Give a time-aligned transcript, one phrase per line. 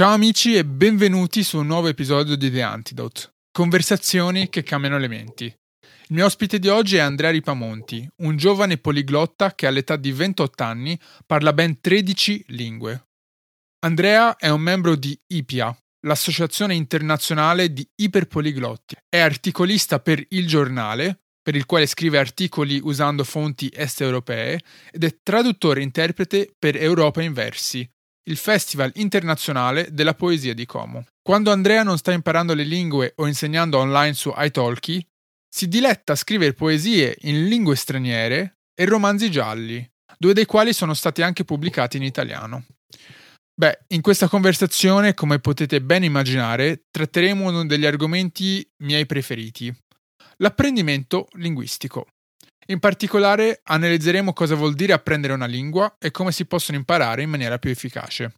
[0.00, 5.08] Ciao amici e benvenuti su un nuovo episodio di The Antidote, conversazioni che cambiano le
[5.08, 5.44] menti.
[5.44, 10.62] Il mio ospite di oggi è Andrea Ripamonti, un giovane poliglotta che all'età di 28
[10.62, 13.08] anni parla ben 13 lingue.
[13.80, 15.76] Andrea è un membro di IPIA,
[16.06, 18.96] l'Associazione Internazionale di Iperpoliglotti.
[19.06, 24.62] È articolista per Il Giornale, per il quale scrive articoli usando fonti est europee,
[24.92, 27.86] ed è traduttore e interprete per Europa in Versi,
[28.24, 31.06] il Festival internazionale della poesia di Como.
[31.22, 35.04] Quando Andrea non sta imparando le lingue o insegnando online su iTalki,
[35.48, 39.88] si diletta a scrivere poesie in lingue straniere e romanzi gialli,
[40.18, 42.66] due dei quali sono stati anche pubblicati in italiano.
[43.52, 49.74] Beh, in questa conversazione, come potete ben immaginare, tratteremo uno degli argomenti miei preferiti,
[50.38, 52.06] l'apprendimento linguistico.
[52.70, 57.30] In particolare analizzeremo cosa vuol dire apprendere una lingua e come si possono imparare in
[57.30, 58.34] maniera più efficace.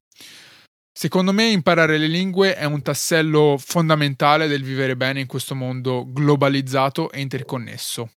[0.90, 6.06] Secondo me imparare le lingue è un tassello fondamentale del vivere bene in questo mondo
[6.06, 8.12] globalizzato e interconnesso.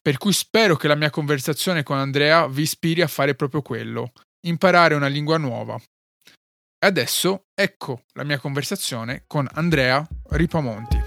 [0.00, 4.12] Per cui spero che la mia conversazione con Andrea vi ispiri a fare proprio quello,
[4.46, 5.76] imparare una lingua nuova.
[5.76, 11.03] E adesso ecco la mia conversazione con Andrea Ripamonti.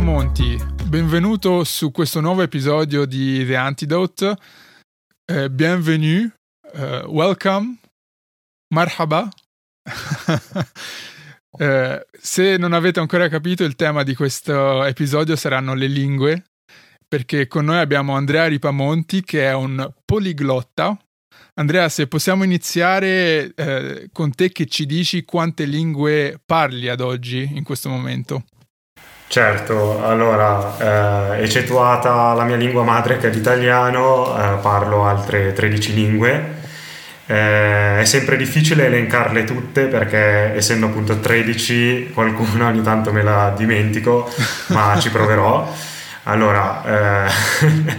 [0.00, 4.36] Monti, benvenuto su questo nuovo episodio di The Antidote.
[5.24, 6.32] Eh, bienvenue,
[6.72, 7.78] uh, welcome,
[8.74, 9.28] marhaba.
[11.58, 16.44] eh, se non avete ancora capito, il tema di questo episodio saranno le lingue,
[17.06, 20.98] perché con noi abbiamo Andrea Ripamonti che è un poliglotta.
[21.54, 27.50] Andrea, se possiamo iniziare eh, con te che ci dici quante lingue parli ad oggi
[27.52, 28.44] in questo momento.
[29.32, 35.94] Certo, allora, eh, eccettuata la mia lingua madre che è l'italiano, eh, parlo altre 13
[35.94, 36.54] lingue.
[37.24, 43.54] Eh, è sempre difficile elencarle tutte perché essendo appunto 13 qualcuna ogni tanto me la
[43.56, 44.30] dimentico,
[44.68, 45.66] ma ci proverò.
[46.24, 47.30] Allora, eh,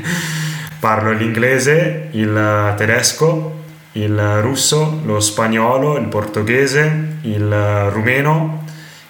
[0.80, 3.64] parlo l'inglese, il tedesco,
[3.94, 8.66] il russo, lo spagnolo, il portoghese, il rumeno,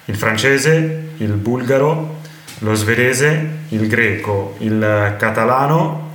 [0.06, 2.20] il francese, il bulgaro,
[2.58, 6.12] lo svedese, il greco, il catalano,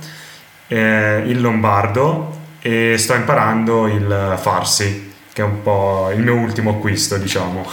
[0.68, 6.70] eh, il lombardo e sto imparando il farsi, che è un po' il mio ultimo
[6.70, 7.66] acquisto, diciamo.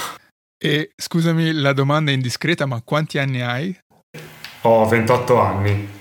[0.58, 3.78] E scusami la domanda indiscreta, ma quanti anni hai?
[4.62, 5.96] Ho 28 anni.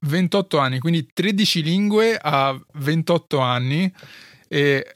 [0.00, 3.92] 28 anni, quindi 13 lingue a 28 anni.
[4.46, 4.94] E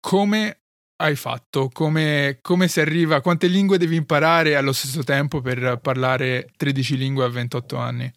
[0.00, 0.58] come
[0.96, 1.68] hai fatto?
[1.72, 3.20] Come, come, si arriva?
[3.20, 8.12] Quante lingue devi imparare allo stesso tempo per parlare 13 lingue a 28 anni?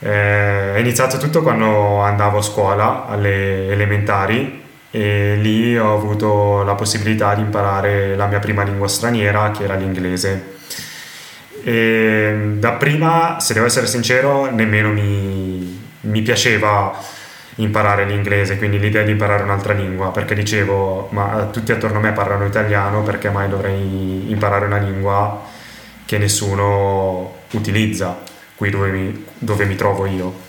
[0.00, 6.74] Eh, è iniziato tutto quando andavo a scuola alle elementari e lì ho avuto la
[6.74, 10.58] possibilità di imparare la mia prima lingua straniera che era l'inglese.
[11.62, 16.98] E da prima, se devo essere sincero, nemmeno mi, mi piaceva
[17.62, 22.12] imparare l'inglese, quindi l'idea di imparare un'altra lingua, perché dicevo, ma tutti attorno a me
[22.12, 25.42] parlano italiano, perché mai dovrei imparare una lingua
[26.04, 28.18] che nessuno utilizza
[28.54, 30.48] qui dove mi, dove mi trovo io.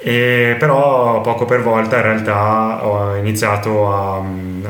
[0.00, 4.22] E però poco per volta in realtà ho iniziato a,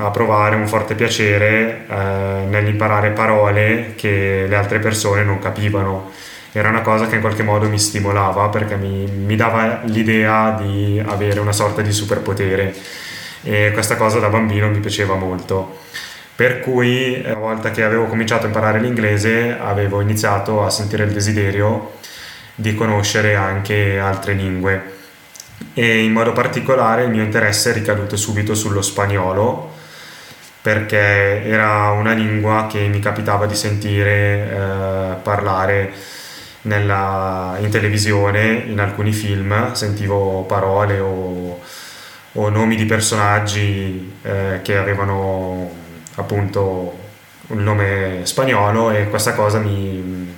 [0.06, 6.10] a provare un forte piacere eh, nell'imparare parole che le altre persone non capivano
[6.52, 11.02] era una cosa che in qualche modo mi stimolava perché mi, mi dava l'idea di
[11.04, 12.74] avere una sorta di superpotere
[13.42, 15.80] e questa cosa da bambino mi piaceva molto.
[16.34, 21.12] Per cui una volta che avevo cominciato a imparare l'inglese avevo iniziato a sentire il
[21.12, 21.96] desiderio
[22.54, 24.96] di conoscere anche altre lingue
[25.74, 29.74] e in modo particolare il mio interesse è ricaduto subito sullo spagnolo
[30.60, 35.92] perché era una lingua che mi capitava di sentire eh, parlare
[36.62, 41.60] nella, in televisione, in alcuni film, sentivo parole o,
[42.32, 45.70] o nomi di personaggi eh, che avevano
[46.16, 47.06] appunto
[47.48, 50.36] un nome spagnolo e questa cosa mi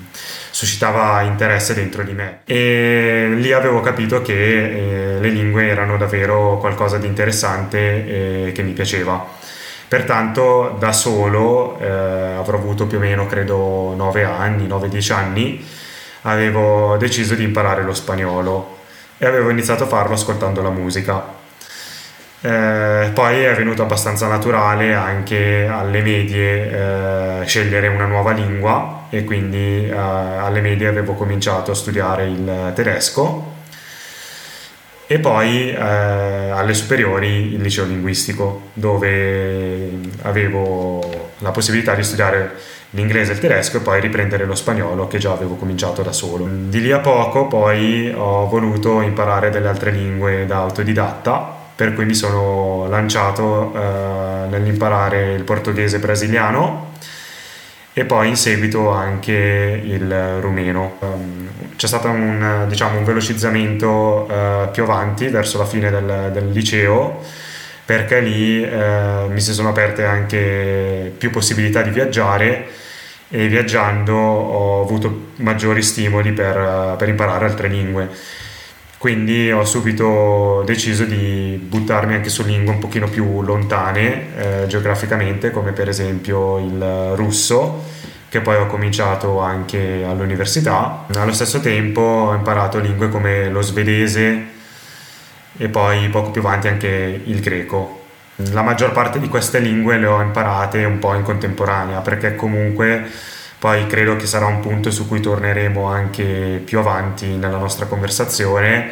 [0.51, 2.41] suscitava interesse dentro di me.
[2.45, 8.63] E lì avevo capito che eh, le lingue erano davvero qualcosa di interessante e che
[8.63, 9.39] mi piaceva.
[9.89, 15.67] Pertanto da solo, eh, avrò avuto più o meno credo 9 anni, 9-10 anni,
[16.23, 18.79] avevo deciso di imparare lo spagnolo
[19.19, 21.39] e avevo iniziato a farlo ascoltando la musica.
[22.43, 29.25] Eh, poi è venuto abbastanza naturale anche alle medie eh, scegliere una nuova lingua e
[29.25, 33.59] quindi eh, alle medie avevo cominciato a studiare il tedesco
[35.07, 39.91] e poi eh, alle superiori il liceo linguistico dove
[40.23, 42.53] avevo la possibilità di studiare
[42.91, 46.49] l'inglese e il tedesco e poi riprendere lo spagnolo che già avevo cominciato da solo.
[46.51, 52.05] Di lì a poco poi ho voluto imparare delle altre lingue da autodidatta per cui
[52.05, 56.89] mi sono lanciato eh, nell'imparare il portoghese brasiliano
[57.93, 60.97] e poi in seguito anche il rumeno.
[61.01, 66.51] Um, c'è stato un, diciamo, un velocizzamento uh, più avanti verso la fine del, del
[66.51, 67.23] liceo
[67.91, 72.69] perché lì uh, mi si sono aperte anche più possibilità di viaggiare
[73.29, 78.09] e viaggiando ho avuto maggiori stimoli per, per imparare altre lingue.
[78.97, 85.51] Quindi ho subito deciso di buttarmi anche su lingue un pochino più lontane eh, geograficamente
[85.51, 87.87] come per esempio il russo
[88.29, 91.07] che poi ho cominciato anche all'università.
[91.17, 94.59] Allo stesso tempo ho imparato lingue come lo svedese
[95.61, 97.99] e poi poco più avanti anche il greco
[98.53, 103.07] la maggior parte di queste lingue le ho imparate un po' in contemporanea perché comunque
[103.61, 108.91] poi credo che sarà un punto su cui torneremo anche più avanti nella nostra conversazione,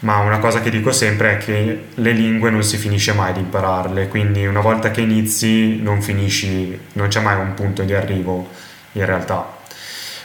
[0.00, 3.40] ma una cosa che dico sempre è che le lingue non si finisce mai di
[3.40, 8.48] impararle, quindi una volta che inizi non finisci, non c'è mai un punto di arrivo
[8.92, 9.58] in realtà.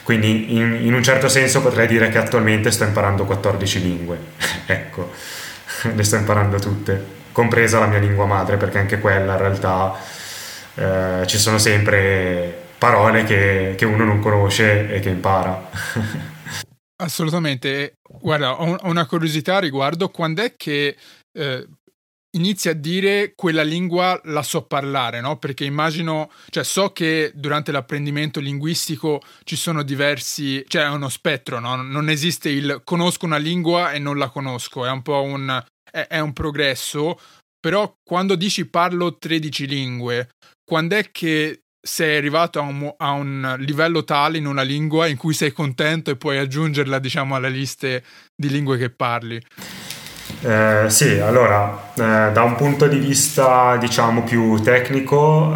[0.04, 4.18] Quindi in, in un certo senso potrei dire che attualmente sto imparando 14 lingue,
[4.68, 5.12] ecco,
[5.94, 9.96] le sto imparando tutte, compresa la mia lingua madre, perché anche quella in realtà
[10.76, 15.70] eh, ci sono sempre parole che, che uno non conosce e che impara.
[16.98, 17.98] Assolutamente.
[18.08, 20.10] Guarda, ho una curiosità riguardo.
[20.10, 20.96] Quando è che
[21.34, 21.68] eh,
[22.36, 25.38] inizi a dire quella lingua la so parlare, no?
[25.38, 31.60] Perché immagino, cioè so che durante l'apprendimento linguistico ci sono diversi, cioè è uno spettro,
[31.60, 31.76] no?
[31.76, 35.64] Non esiste il conosco una lingua e non la conosco, è un po' un,
[35.96, 37.18] è, è un progresso,
[37.58, 40.30] però quando dici parlo 13 lingue,
[40.64, 45.18] quando è che sei arrivato a un, a un, livello tale in una lingua in
[45.18, 48.04] cui sei contento e puoi aggiungerla diciamo alle liste
[48.36, 49.42] di lingue che parli?
[50.42, 55.54] Eh, sì, allora eh, da un punto di vista diciamo più tecnico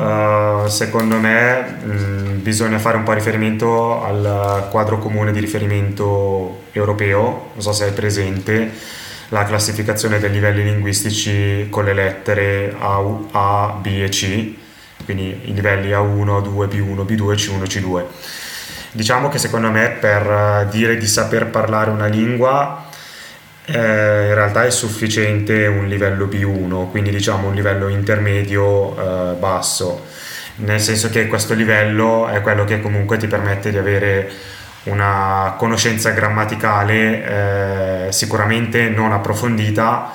[0.65, 6.65] eh, secondo me mh, mm, bisogna fare un po' riferimento al quadro comune di riferimento
[6.71, 8.71] europeo non so se hai presente
[9.29, 12.99] la classificazione dei livelli linguistici con le lettere A,
[13.31, 14.57] A B e C
[15.09, 18.03] quindi i livelli A1, A2, B1, B2, C1, C2.
[18.91, 22.85] Diciamo che secondo me per eh, dire di saper parlare una lingua
[23.65, 23.71] eh,
[24.27, 30.05] in realtà è sufficiente un livello B1, quindi diciamo un livello intermedio eh, basso,
[30.57, 34.31] nel senso che questo livello è quello che comunque ti permette di avere
[34.83, 40.11] una conoscenza grammaticale eh, sicuramente non approfondita,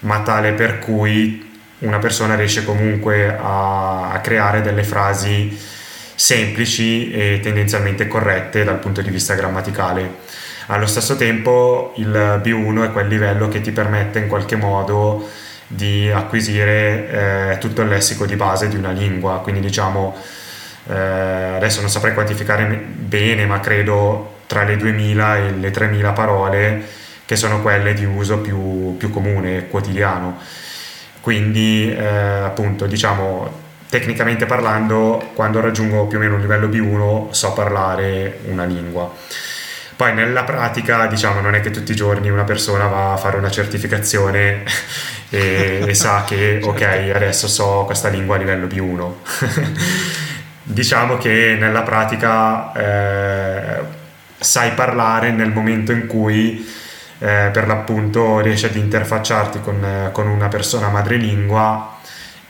[0.00, 5.74] ma tale per cui una persona riesce comunque a, a creare delle frasi
[6.14, 10.24] semplici e tendenzialmente corrette dal punto di vista grammaticale.
[10.68, 15.28] Allo stesso tempo il B1 è quel livello che ti permette in qualche modo
[15.68, 20.16] di acquisire eh, tutto il lessico di base di una lingua, quindi diciamo
[20.88, 26.82] eh, adesso non saprei quantificare bene, ma credo tra le 2000 e le 3000 parole
[27.24, 30.38] che sono quelle di uso più, più comune, quotidiano.
[31.20, 37.52] Quindi eh, appunto diciamo tecnicamente parlando quando raggiungo più o meno un livello B1 so
[37.52, 39.12] parlare una lingua.
[39.96, 43.38] Poi nella pratica diciamo non è che tutti i giorni una persona va a fare
[43.38, 44.62] una certificazione
[45.30, 50.34] e, e sa che ok adesso so questa lingua a livello B1
[50.68, 53.80] diciamo che nella pratica eh,
[54.36, 56.68] sai parlare nel momento in cui
[57.18, 61.98] eh, per l'appunto riesci ad interfacciarti con, con una persona madrelingua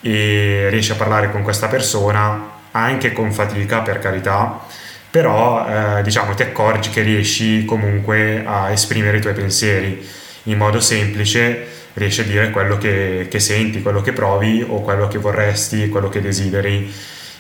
[0.01, 4.65] e riesci a parlare con questa persona anche con fatica per carità
[5.11, 10.07] però eh, diciamo ti accorgi che riesci comunque a esprimere i tuoi pensieri.
[10.45, 15.09] In modo semplice riesci a dire quello che, che senti, quello che provi o quello
[15.09, 16.93] che vorresti, quello che desideri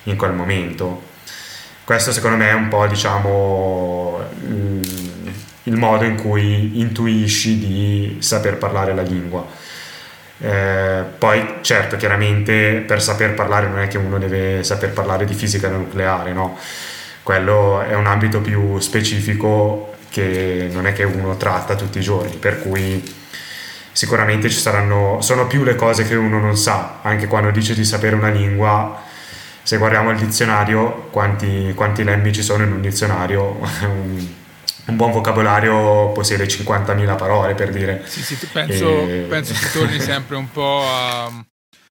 [0.07, 1.15] in quel momento.
[1.85, 4.21] Questo secondo me è un po' diciamo
[5.63, 9.45] il modo in cui intuisci di saper parlare la lingua.
[10.39, 15.35] Eh, poi certo, chiaramente per saper parlare non è che uno deve saper parlare di
[15.35, 16.59] fisica nucleare, no?
[17.23, 22.37] Quello è un ambito più specifico che non è che uno tratta tutti i giorni,
[22.37, 23.03] per cui
[23.93, 27.85] sicuramente ci saranno, sono più le cose che uno non sa, anche quando dice di
[27.85, 29.03] sapere una lingua,
[29.67, 33.59] se guardiamo il dizionario, quanti, quanti lemmi ci sono in un dizionario,
[34.87, 38.05] un buon vocabolario possiede 50.000 parole per dire.
[38.07, 39.27] Sì, sì, penso, e...
[39.29, 41.45] penso si torni sempre un po' a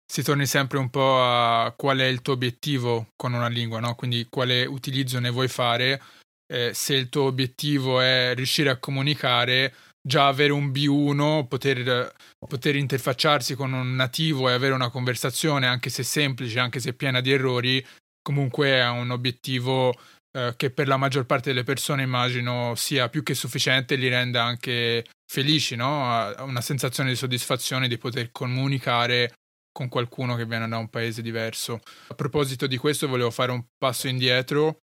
[0.08, 3.94] si torni sempre un po' a qual è il tuo obiettivo con una lingua, no?
[3.96, 6.02] Quindi quale utilizzo ne vuoi fare.
[6.48, 9.74] Eh, se il tuo obiettivo è riuscire a comunicare,
[10.06, 15.90] già avere un B1, poter, poter interfacciarsi con un nativo e avere una conversazione, anche
[15.90, 17.84] se semplice, anche se piena di errori,
[18.22, 19.96] comunque è un obiettivo
[20.38, 24.08] eh, che per la maggior parte delle persone immagino sia più che sufficiente e li
[24.08, 26.34] renda anche felici, no?
[26.44, 29.34] una sensazione di soddisfazione di poter comunicare
[29.72, 31.80] con qualcuno che viene da un paese diverso.
[32.10, 34.82] A proposito di questo volevo fare un passo indietro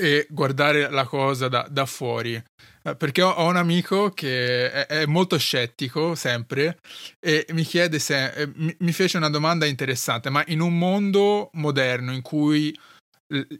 [0.00, 2.40] e guardare la cosa da, da fuori.
[2.82, 6.78] Eh, perché ho, ho, un amico che è, è, molto scettico sempre
[7.18, 11.50] e mi chiede se eh, mi, mi, fece una domanda interessante, ma in un mondo
[11.54, 12.78] moderno in cui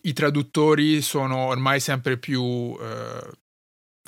[0.02, 3.30] i traduttori sono ormai sempre più eh,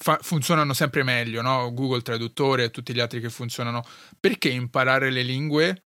[0.00, 1.72] fa- funzionano sempre meglio, no?
[1.75, 3.82] Google Traduttore e tutti gli altri che funzionano.
[4.18, 5.84] Perché imparare le lingue.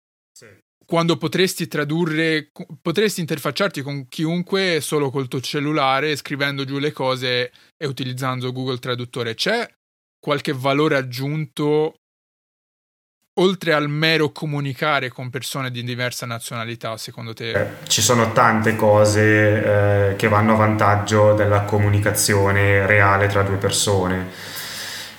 [0.91, 7.49] Quando potresti tradurre, potresti interfacciarti con chiunque solo col tuo cellulare, scrivendo giù le cose
[7.77, 9.33] e utilizzando Google Traduttore?
[9.33, 9.65] C'è
[10.19, 11.93] qualche valore aggiunto
[13.35, 17.67] oltre al mero comunicare con persone di diversa nazionalità, secondo te?
[17.87, 24.59] Ci sono tante cose eh, che vanno a vantaggio della comunicazione reale tra due persone.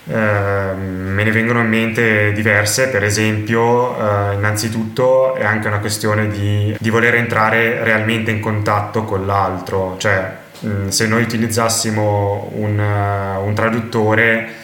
[0.04, 6.28] Eh, me ne vengono in mente diverse, per esempio, eh, innanzitutto è anche una questione
[6.28, 12.50] di, di voler entrare realmente in contatto con l'altro, cioè mh, mm, se noi utilizzassimo
[12.54, 14.60] un, uh, un traduttore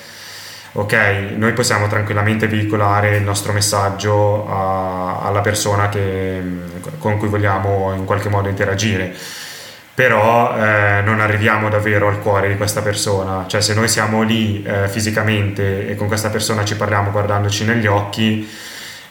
[0.73, 0.93] ok,
[1.37, 6.43] noi possiamo tranquillamente veicolare il nostro messaggio a, alla persona che,
[6.99, 9.15] con cui vogliamo in qualche modo interagire,
[9.99, 14.63] però eh, non arriviamo davvero al cuore di questa persona, cioè se noi siamo lì
[14.63, 18.49] eh, fisicamente e con questa persona ci parliamo guardandoci negli occhi,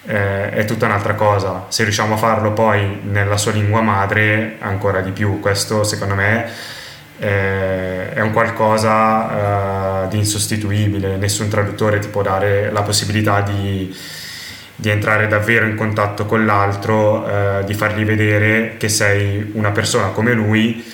[0.06, 1.66] eh, è tutta un'altra cosa.
[1.68, 5.42] Se riusciamo a farlo poi nella sua lingua madre, ancora di più.
[5.42, 6.50] Questo secondo me
[7.20, 13.94] eh, è un qualcosa uh, di insostituibile, nessun traduttore ti può dare la possibilità di,
[14.80, 20.10] di entrare davvero in contatto con l'altro, uh, di fargli vedere che sei una persona
[20.10, 20.86] come lui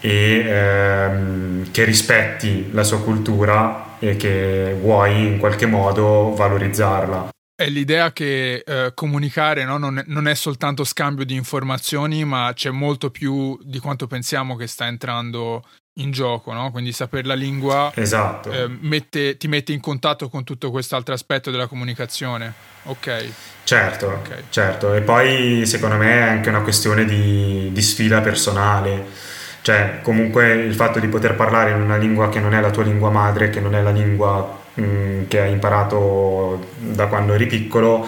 [0.00, 7.28] e uh, che rispetti la sua cultura e che vuoi in qualche modo valorizzarla.
[7.54, 9.76] È l'idea che eh, comunicare no?
[9.76, 14.56] non, è, non, è, soltanto scambio di informazioni, ma c'è molto più di quanto pensiamo
[14.56, 15.62] che sta entrando
[15.94, 16.70] in gioco, no?
[16.70, 18.50] Quindi sapere la lingua esatto.
[18.50, 22.52] eh, mette, ti mette in contatto con tutto questo altro aspetto della comunicazione.
[22.84, 23.24] Ok.
[23.64, 24.44] Certo, okay.
[24.50, 24.94] certo.
[24.94, 29.28] E poi secondo me è anche una questione di, di sfida personale.
[29.62, 32.82] Cioè, comunque il fatto di poter parlare in una lingua che non è la tua
[32.82, 38.06] lingua madre, che non è la lingua Mm, che hai imparato da quando eri piccolo,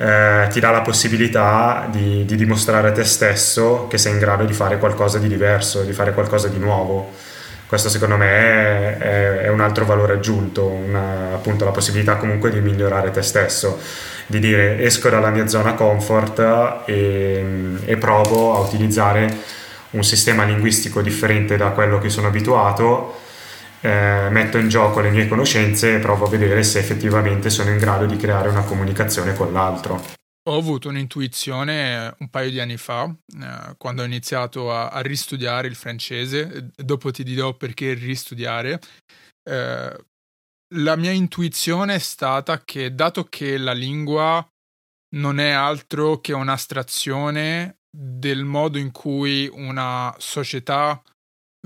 [0.00, 4.44] eh, ti dà la possibilità di, di, dimostrare a te stesso che sei in grado
[4.44, 7.12] di fare qualcosa di diverso, di fare qualcosa di nuovo.
[7.66, 12.50] Questo secondo me è, è, è un altro valore aggiunto, una, appunto la possibilità comunque
[12.50, 13.78] di migliorare te stesso,
[14.26, 16.38] di dire esco dalla mia zona comfort
[16.86, 17.44] e,
[17.84, 19.36] e provo a utilizzare
[19.90, 23.28] un sistema linguistico differente da quello che sono abituato
[23.80, 27.78] eh, metto in gioco le mie conoscenze e provo a vedere se effettivamente sono in
[27.78, 30.18] grado di creare una comunicazione con l'altro.
[30.48, 35.68] Ho avuto un'intuizione un paio di anni fa, eh, quando ho iniziato a, a, ristudiare
[35.68, 38.80] il francese, dopo ti dirò perché ristudiare.
[39.48, 40.04] Eh,
[40.74, 44.46] la mia intuizione è stata che, dato che la lingua
[45.16, 51.02] non è altro che un'astrazione del modo in cui una società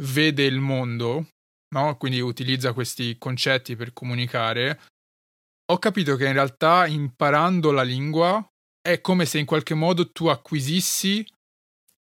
[0.00, 1.28] vede il mondo,
[1.74, 1.96] no?
[1.96, 4.80] quindi utilizza questi concetti per comunicare,
[5.72, 8.46] ho capito che in realtà imparando la lingua
[8.80, 11.26] è come se in qualche modo tu acquisissi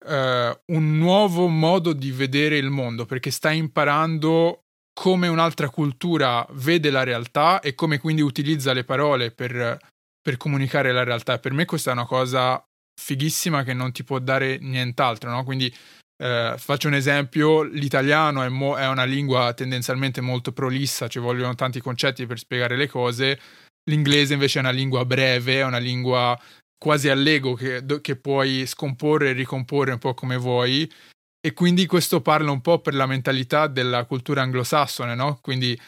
[0.06, 6.90] eh, un nuovo modo di vedere il mondo, perché stai imparando come un'altra cultura vede
[6.90, 9.78] la realtà e come quindi utilizza le parole per,
[10.22, 11.38] per comunicare la realtà.
[11.40, 12.62] Per me questa è una cosa
[13.00, 15.44] fighissima che non ti può dare nient'altro, no?
[15.44, 15.74] Quindi
[16.22, 21.56] eh, faccio un esempio, l'italiano è, mo- è, una lingua tendenzialmente molto prolissa, ci vogliono
[21.56, 23.40] tanti concetti per spiegare le cose.
[23.90, 26.38] L'inglese invece è una lingua breve, è una lingua
[26.78, 30.90] quasi all'ego che, che puoi scomporre e ricomporre un po' come vuoi
[31.42, 35.40] e quindi questo parla un po' per la mentalità della cultura anglosassone, no?
[35.42, 35.80] Quindi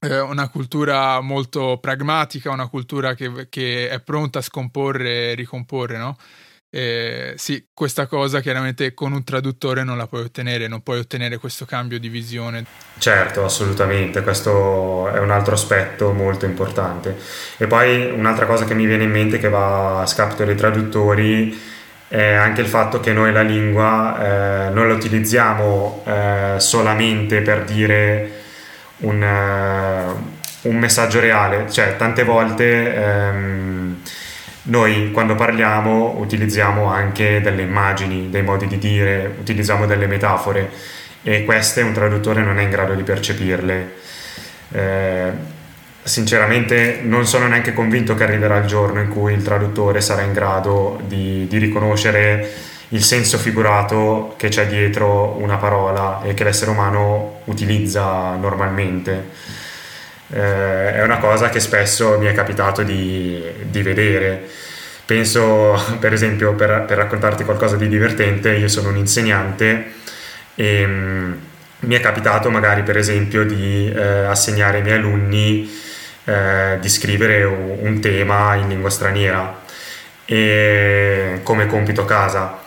[0.00, 5.98] eh, una cultura molto pragmatica, una cultura che, che, è pronta a scomporre e ricomporre,
[5.98, 6.16] no?
[6.76, 11.38] Eh, sì, questa cosa chiaramente con un traduttore non la puoi ottenere, non puoi ottenere
[11.38, 12.64] questo cambio di visione.
[12.98, 17.16] Certo, assolutamente, questo è un altro aspetto molto importante.
[17.58, 21.56] E poi un'altra cosa che mi viene in mente che va a scapito dei traduttori
[22.08, 27.62] è anche il fatto che noi la lingua eh, non la utilizziamo eh, solamente per
[27.62, 28.42] dire
[28.98, 32.94] un, uh, un, messaggio reale, cioè tante volte...
[32.96, 33.83] Ehm,
[34.64, 40.70] noi quando parliamo utilizziamo anche delle immagini, dei modi di dire, utilizziamo delle metafore
[41.22, 43.92] e queste un traduttore non è in grado di percepirle.
[44.72, 45.30] Eh,
[46.02, 50.32] sinceramente non sono neanche convinto che arriverà il giorno in cui il traduttore sarà in
[50.32, 52.50] grado di, di riconoscere
[52.88, 59.30] il senso figurato che c'è dietro una parola e che l'essere umano utilizza normalmente.
[60.34, 64.48] Eh, è una cosa che spesso mi è capitato di, di vedere.
[65.06, 69.92] Penso, per esempio, per, per, raccontarti qualcosa di divertente, io sono un insegnante
[70.56, 71.38] e um,
[71.80, 75.70] mi è capitato magari, per esempio, di eh, assegnare ai miei alunni
[76.24, 79.62] eh, di scrivere un tema in lingua straniera
[80.24, 82.62] e, come compito a casa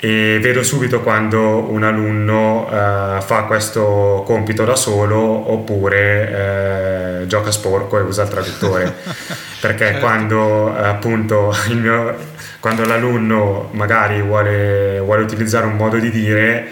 [0.00, 7.50] e vedo subito quando un alunno eh, fa questo compito da solo oppure eh, gioca
[7.50, 8.94] sporco e usa il traduttore
[9.60, 10.00] perché certo.
[10.00, 12.14] quando appunto mio,
[12.60, 16.68] quando l'alunno magari vuole, vuole utilizzare un modo di dire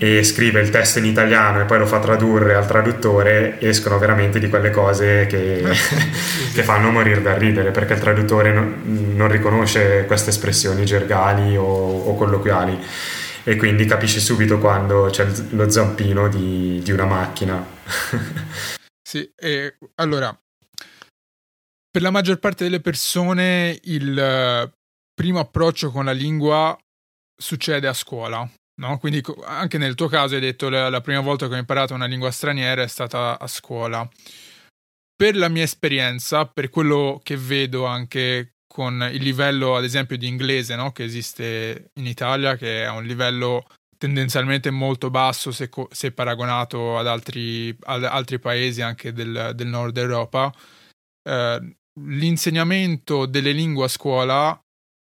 [0.00, 4.38] e scrive il testo in italiano e poi lo fa tradurre al traduttore, escono veramente
[4.38, 5.60] di quelle cose che,
[6.54, 11.64] che fanno morire da ridere, perché il traduttore non, non riconosce queste espressioni gergali o,
[11.64, 12.78] o, colloquiali.
[13.42, 17.66] E quindi capisce subito quando c'è lo zampino di, di una macchina.
[19.02, 20.32] sì, e allora,
[21.90, 24.70] per la maggior parte delle persone il eh,
[25.12, 26.78] primo approccio con la lingua
[27.36, 28.98] succede a scuola, No?
[28.98, 32.06] Quindi anche nel tuo caso hai detto la, la prima volta che ho imparato una
[32.06, 34.08] lingua straniera è stata a scuola.
[35.16, 40.28] Per la mia esperienza, per quello che vedo anche con il livello, ad esempio, di
[40.28, 40.92] inglese no?
[40.92, 43.66] che esiste in Italia, che è un livello
[43.98, 49.96] tendenzialmente molto basso se, se paragonato ad altri, ad altri, paesi anche del, del nord
[49.96, 50.54] Europa,
[51.28, 54.62] eh, l'insegnamento delle lingue a scuola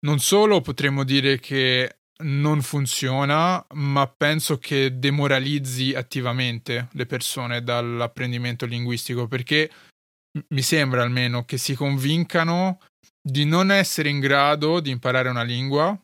[0.05, 8.65] non solo potremmo dire che non funziona, ma penso che demoralizzi attivamente le persone dall'apprendimento
[8.65, 9.71] linguistico perché
[10.49, 12.79] mi sembra almeno che si convincano
[13.21, 15.97] di non essere in grado di imparare una lingua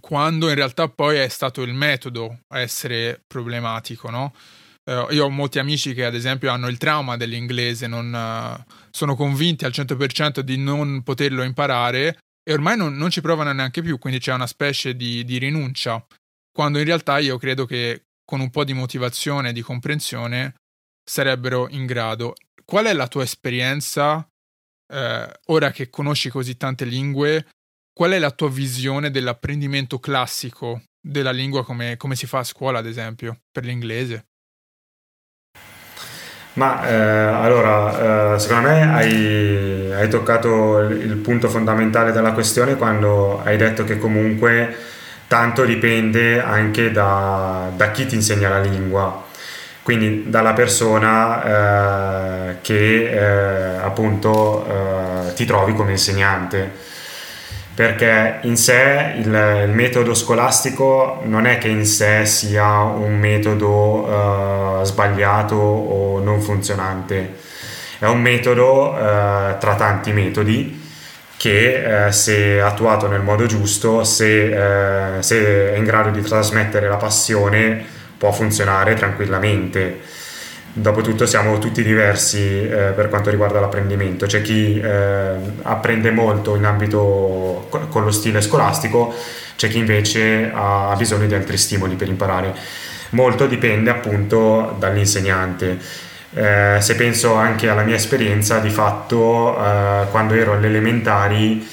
[0.00, 4.34] quando in realtà poi è stato il metodo a essere problematico, no?
[4.90, 9.14] Uh, io ho molti amici che ad esempio hanno il trauma dell'inglese, non, uh, sono
[9.14, 13.98] convinti al 100% di non poterlo imparare e ormai non, non, ci provano neanche più,
[13.98, 16.04] quindi c'è una specie di, di, rinuncia,
[16.50, 20.54] quando in realtà io credo che con un po' di motivazione e di comprensione
[21.04, 22.34] sarebbero in grado.
[22.64, 24.26] Qual è la tua esperienza,
[24.92, 27.48] eh, ora che conosci così tante lingue,
[27.92, 32.78] qual è la tua visione dell'apprendimento classico della lingua come, come si fa a scuola,
[32.78, 34.26] ad esempio, per l'inglese?
[36.54, 43.40] Ma eh, allora, eh, secondo me hai, hai toccato il punto fondamentale della questione quando
[43.44, 44.74] hai detto che comunque
[45.28, 49.24] tanto dipende anche da, da chi ti insegna la lingua,
[49.82, 51.44] quindi dalla persona
[52.50, 56.88] eh, che eh, appunto eh, ti trovi come insegnante
[57.74, 64.80] perché in sé il, il, metodo scolastico non è che in sé sia un metodo
[64.80, 67.36] uh, sbagliato o non funzionante,
[67.98, 70.78] è un metodo uh, tra tanti metodi
[71.36, 76.96] che uh, se attuato nel modo giusto, se, se è in grado di trasmettere la
[76.96, 77.82] passione,
[78.18, 80.00] può funzionare tranquillamente
[80.72, 86.64] Dopotutto siamo tutti diversi eh, per quanto riguarda l'apprendimento, c'è chi eh, apprende molto in
[86.64, 89.12] ambito con lo stile scolastico,
[89.56, 92.54] c'è chi invece ha bisogno di altri stimoli per imparare.
[93.10, 95.76] Molto dipende appunto dall'insegnante.
[96.32, 101.66] Eh, se penso anche alla mia esperienza, di fatto eh, quando ero alle elementari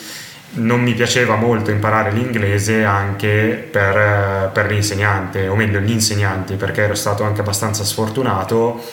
[0.57, 6.83] non mi piaceva molto imparare l'inglese anche per, per, l'insegnante, o meglio gli insegnanti, perché
[6.83, 8.83] ero stato anche abbastanza sfortunato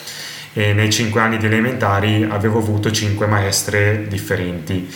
[0.53, 4.89] e nei cinque anni di elementari avevo avuto cinque maestre differenti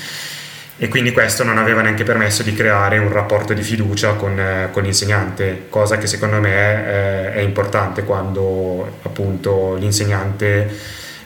[0.80, 4.68] e quindi questo non aveva neanche permesso di creare un rapporto di fiducia con, eh,
[4.70, 10.70] con l'insegnante, cosa che secondo me eh, è importante quando appunto l'insegnante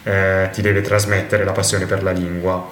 [0.04, 2.66] eh, ti deve trasmettere la passione per la lingua.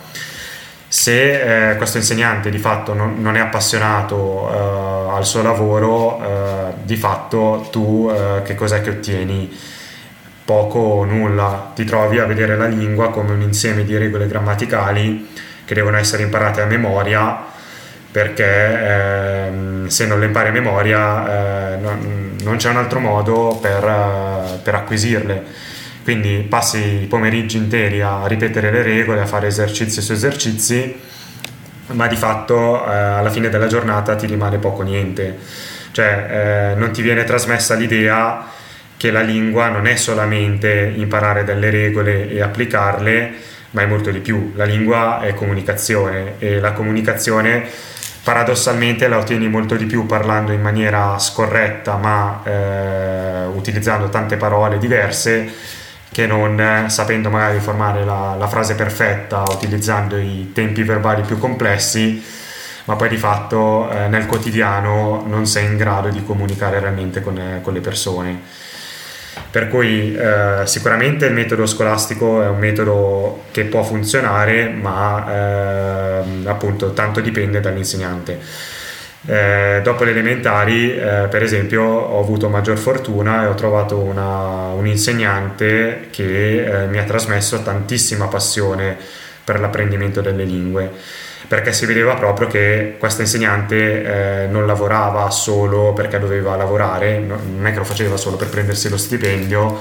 [0.92, 6.72] Se eh, questo insegnante di fatto non, non è appassionato eh, al suo lavoro, eh,
[6.82, 9.56] di fatto tu che cos'è che ottieni?
[10.44, 15.28] Poco o nulla, ti trovi a vedere la lingua come un insieme di regole grammaticali
[15.64, 17.44] che devono essere imparate a memoria
[18.10, 23.56] perché ehm, se non le impari a memoria eh, non, non, c'è un altro modo
[23.60, 25.44] per, uh, per, acquisirle.
[26.02, 30.98] Quindi passi i pomeriggi interi a ripetere le regole, a fare esercizi su esercizi,
[31.88, 35.38] ma di fatto eh, alla fine della giornata ti rimane poco niente.
[35.92, 38.46] Cioè eh, non ti viene trasmessa l'idea
[38.96, 43.32] che la lingua non è solamente imparare delle regole e applicarle,
[43.70, 44.52] ma è molto di più.
[44.56, 47.66] La lingua è comunicazione e la comunicazione
[48.22, 54.78] paradossalmente la ottieni molto di più parlando in maniera scorretta ma eh, utilizzando tante parole
[54.78, 55.50] diverse
[56.12, 61.38] che non eh, sapendo magari formare la, la, frase perfetta utilizzando i tempi verbali più
[61.38, 62.38] complessi
[62.90, 67.38] ma poi di fatto eh, nel quotidiano non sei in grado di comunicare realmente con,
[67.38, 68.40] eh, con le persone.
[69.48, 76.22] Per cui eh, sicuramente il metodo scolastico è un metodo che può funzionare, ma eh,
[76.46, 78.38] appunto tanto dipende dall'insegnante.
[79.26, 84.68] Eh, dopo le elementari, eh, per esempio, ho avuto maggior fortuna e ho trovato una,
[84.68, 88.96] un insegnante che eh, mi ha trasmesso tantissima passione
[89.44, 90.90] per l'apprendimento delle lingue.
[91.46, 97.66] Perché si vedeva proprio che questa insegnante eh, non lavorava solo perché doveva lavorare, non
[97.66, 99.80] è che lo faceva solo per prendersi lo stipendio,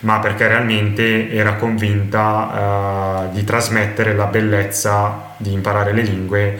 [0.00, 6.58] ma perché realmente era convinta uh, di trasmettere la bellezza di imparare le lingue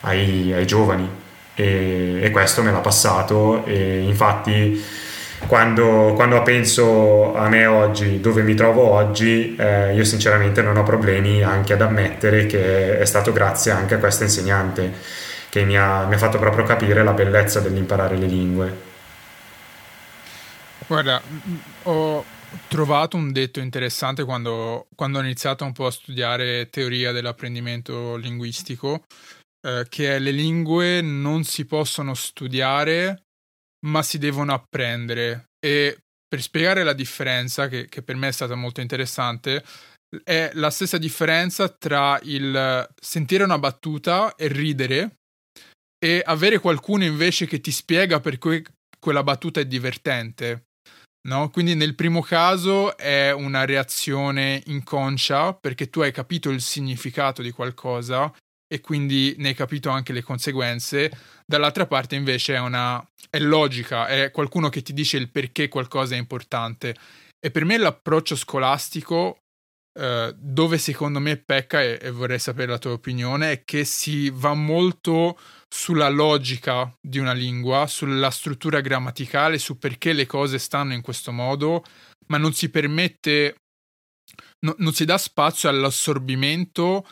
[0.00, 1.21] ai, ai giovani
[1.54, 4.82] e, e, questo me l'ha passato e infatti
[5.46, 10.82] quando, quando, penso a me oggi, dove mi trovo oggi, eh, io sinceramente non ho
[10.82, 14.92] problemi anche ad ammettere che è stato grazie anche a questa insegnante
[15.48, 18.90] che mi ha, mi ha fatto proprio capire la bellezza dell'imparare le lingue.
[20.86, 21.20] Guarda,
[21.84, 22.24] ho
[22.68, 29.04] trovato un detto interessante quando, quando ho iniziato un po' a studiare teoria dell'apprendimento linguistico,
[29.66, 33.22] eh, che le lingue non si possono studiare
[33.86, 35.50] ma si devono apprendere.
[35.58, 39.64] E per spiegare la differenza, che, che per me è stata molto interessante,
[40.24, 45.16] è la stessa differenza tra il sentire una battuta e ridere
[45.98, 48.64] e avere qualcuno invece che ti spiega per cui
[48.98, 50.64] quella battuta è divertente.
[51.28, 51.50] No?
[51.50, 57.52] Quindi nel primo caso è una reazione inconscia perché tu hai capito il significato di
[57.52, 58.32] qualcosa
[58.72, 61.12] e quindi ne hai capito anche le conseguenze.
[61.44, 66.14] Dall'altra parte invece è una è logica, è qualcuno che ti dice il perché qualcosa
[66.14, 66.96] è importante.
[67.38, 69.40] E per me l'approccio scolastico
[70.00, 74.30] eh, dove secondo me pecca e, e vorrei sapere la tua opinione è che si
[74.30, 80.94] va molto sulla logica di una lingua, sulla struttura grammaticale, su perché le cose stanno
[80.94, 81.84] in questo modo,
[82.28, 83.56] ma non si permette
[84.64, 87.04] No, non si dà spazio all'assorbimento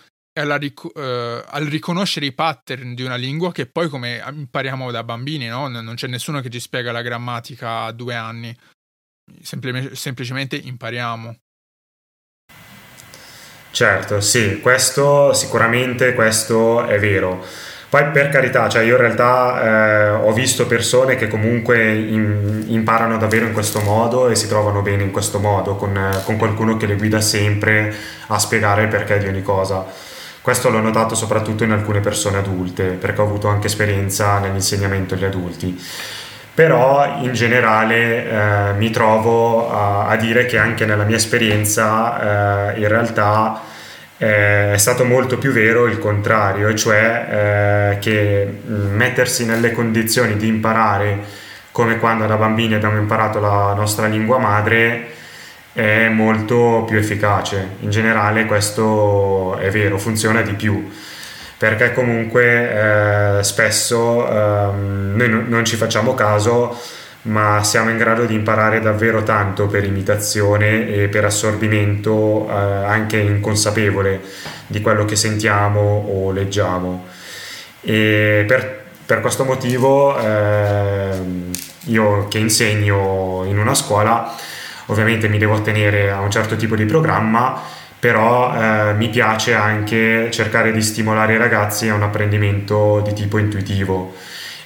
[0.57, 5.46] ric- uh, al riconoscere i pattern di una lingua che poi come impariamo da bambini,
[5.46, 5.68] no?
[5.68, 8.57] Non c'è nessuno che ci spiega la grammatica a due anni,
[9.42, 11.37] Semple- semplicemente impariamo.
[13.72, 17.44] Certo, sì, questo sicuramente questo è vero.
[17.88, 23.16] Poi per carità, cioè io in realtà eh, ho visto persone che comunque in, imparano
[23.16, 26.87] davvero in questo modo e si trovano bene in questo modo, con, con qualcuno che
[26.87, 27.92] le guida sempre
[28.29, 30.10] a spiegare il perché di ogni cosa
[30.42, 35.24] questo l'ho notato soprattutto in alcune persone adulte, perché ho avuto anche esperienza nell'insegnamento agli
[35.24, 35.79] adulti.
[36.55, 42.81] Però in generale eh, mi trovo a, a, dire che anche nella mia esperienza eh,
[42.81, 43.61] in realtà
[44.18, 50.48] eh, è stato molto più vero il contrario, cioè eh, che mettersi nelle condizioni di
[50.48, 51.18] imparare
[51.70, 55.18] come quando da bambini abbiamo imparato la nostra lingua madre
[55.72, 57.76] è molto più efficace.
[57.80, 60.90] In generale questo è vero, funziona di più
[61.61, 66.74] perché comunque eh, spesso eh, noi non ci facciamo caso
[67.22, 73.18] ma siamo in grado di imparare davvero tanto per imitazione e per assorbimento eh, anche
[73.18, 74.22] inconsapevole
[74.68, 77.09] di quello che sentiamo o leggiamo
[77.83, 81.50] e per, per questo motivo ehm,
[81.88, 84.35] io che insegno in una scuola
[84.90, 87.61] ovviamente mi devo attenere a un certo tipo di programma,
[87.98, 93.38] però eh, mi piace anche cercare di stimolare i ragazzi a un apprendimento di tipo
[93.38, 94.14] intuitivo.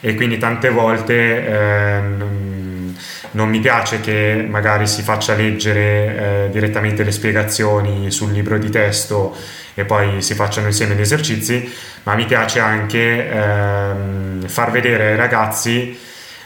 [0.01, 2.01] E quindi tante volte eh,
[3.31, 8.71] non mi piace che magari si faccia leggere eh, direttamente le spiegazioni sul libro di
[8.71, 9.37] testo
[9.75, 11.73] e poi si facciano insieme gli esercizi,
[12.05, 15.99] ma mi piace anche ehm, far vedere ai ragazzi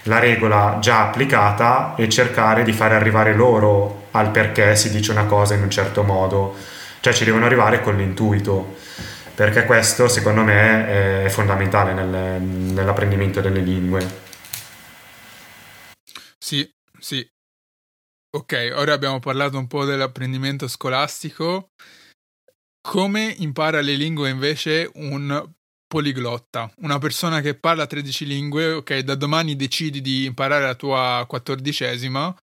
[0.09, 5.27] la regola già applicata e cercare di fare arrivare loro al perché si dice una
[5.27, 6.57] cosa in un certo modo,
[7.01, 8.77] cioè ci devono arrivare con l'intuito,
[9.35, 14.27] perché questo secondo me è fondamentale nel, nell'apprendimento delle lingue.
[16.39, 16.69] Sì,
[16.99, 17.29] sì.
[18.31, 21.71] Ok, ora abbiamo parlato un po' dell'apprendimento scolastico.
[22.81, 25.57] Come impara le lingue invece un
[25.89, 31.25] poliglotta, una persona che parla 13 lingue, ok, da domani decidi di imparare la tua
[31.27, 32.37] quattordicesima,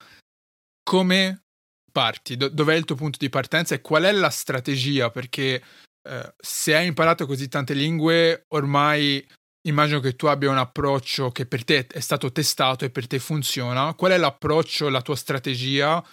[0.84, 1.43] come
[1.91, 2.36] parti?
[2.36, 5.10] Do- dov'è il tuo punto di partenza e qual è la strategia?
[5.12, 5.63] Perché
[6.10, 9.25] eh, se hai imparato così tante lingue, ormai
[9.67, 13.19] immagino che tu abbia un approccio che per te è stato testato e per te
[13.19, 13.93] funziona.
[13.93, 16.03] Qual è l'approccio, la tua strategia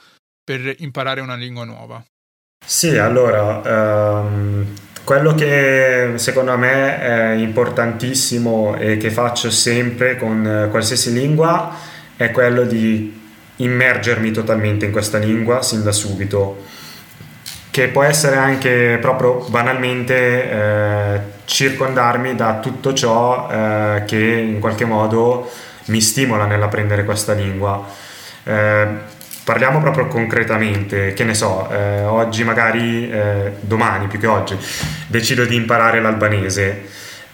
[0.44, 2.02] per imparare una lingua nuova?
[2.64, 11.12] Sì, allora, um, quello che secondo me è importantissimo e che faccio sempre con qualsiasi
[11.12, 11.74] lingua
[12.16, 13.20] è quello di
[13.56, 16.64] immergermi totalmente in questa lingua sin da subito,
[17.70, 24.84] che può essere anche proprio banalmente eh, circondarmi da tutto ciò eh, che in qualche
[24.84, 25.50] modo
[25.86, 27.84] mi stimola nell'apprendere questa lingua.
[28.44, 34.56] Eh, Parliamo proprio concretamente, che ne so, eh, oggi magari, eh, domani più che oggi,
[35.08, 36.82] decido di imparare l'albanese,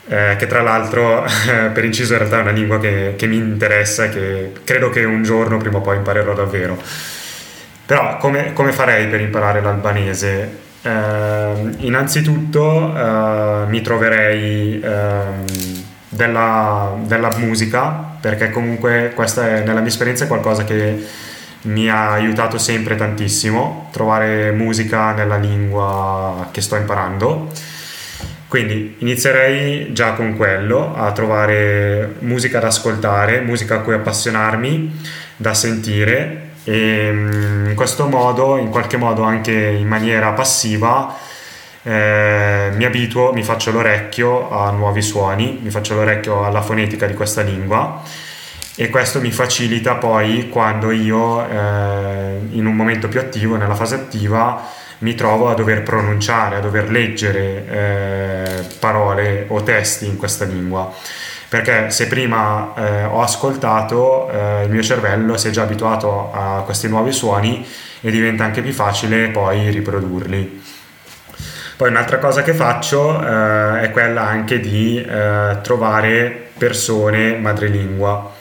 [0.09, 1.27] eh, che tra l'altro
[1.73, 5.05] per inciso in realtà è una lingua che, che mi interessa e che credo che
[5.05, 6.79] un giorno prima o poi imparerò davvero.
[7.85, 10.67] Però come, come farei per imparare l'albanese?
[10.81, 15.45] Eh, innanzitutto eh, mi troverei ehm,
[16.09, 21.05] della, della musica, perché comunque questa è nella mia esperienza è qualcosa che
[21.63, 27.51] mi ha aiutato sempre tantissimo trovare musica nella lingua che sto imparando.
[28.47, 35.01] Quindi inizierei già con quello, a trovare musica da ascoltare, musica a cui appassionarmi,
[35.37, 41.15] da sentire e mm, in questo modo, in qualche modo anche in maniera passiva,
[41.83, 47.15] eh, mi abituo, mi faccio l'orecchio a nuovi suoni, mi faccio l'orecchio alla fonetica di
[47.15, 48.03] questa lingua
[48.81, 53.97] e questo mi facilita poi quando io eh, in un momento più attivo, nella fase
[53.97, 54.65] attiva,
[54.99, 60.95] mi trovo a dover pronunciare, a dover leggere eh, parole o testi in questa lingua.
[61.49, 66.63] Perché se prima eh, ho ascoltato, eh, il mio cervello si è già abituato a
[66.65, 67.67] questi nuovi suoni
[68.01, 70.63] e diventa anche più facile poi riprodurli.
[71.77, 78.37] Poi un'altra cosa che faccio eh, è quella anche di eh, trovare persone madrelingua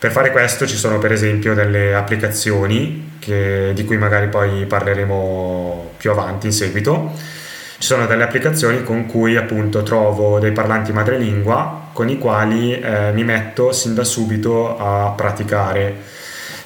[0.00, 5.92] per fare questo ci sono per esempio delle applicazioni che, di cui magari poi parleremo
[5.98, 7.12] più avanti in seguito.
[7.76, 13.10] Ci sono delle applicazioni con cui appunto trovo dei parlanti madrelingua con i quali eh,
[13.12, 15.94] mi metto sin da subito a praticare.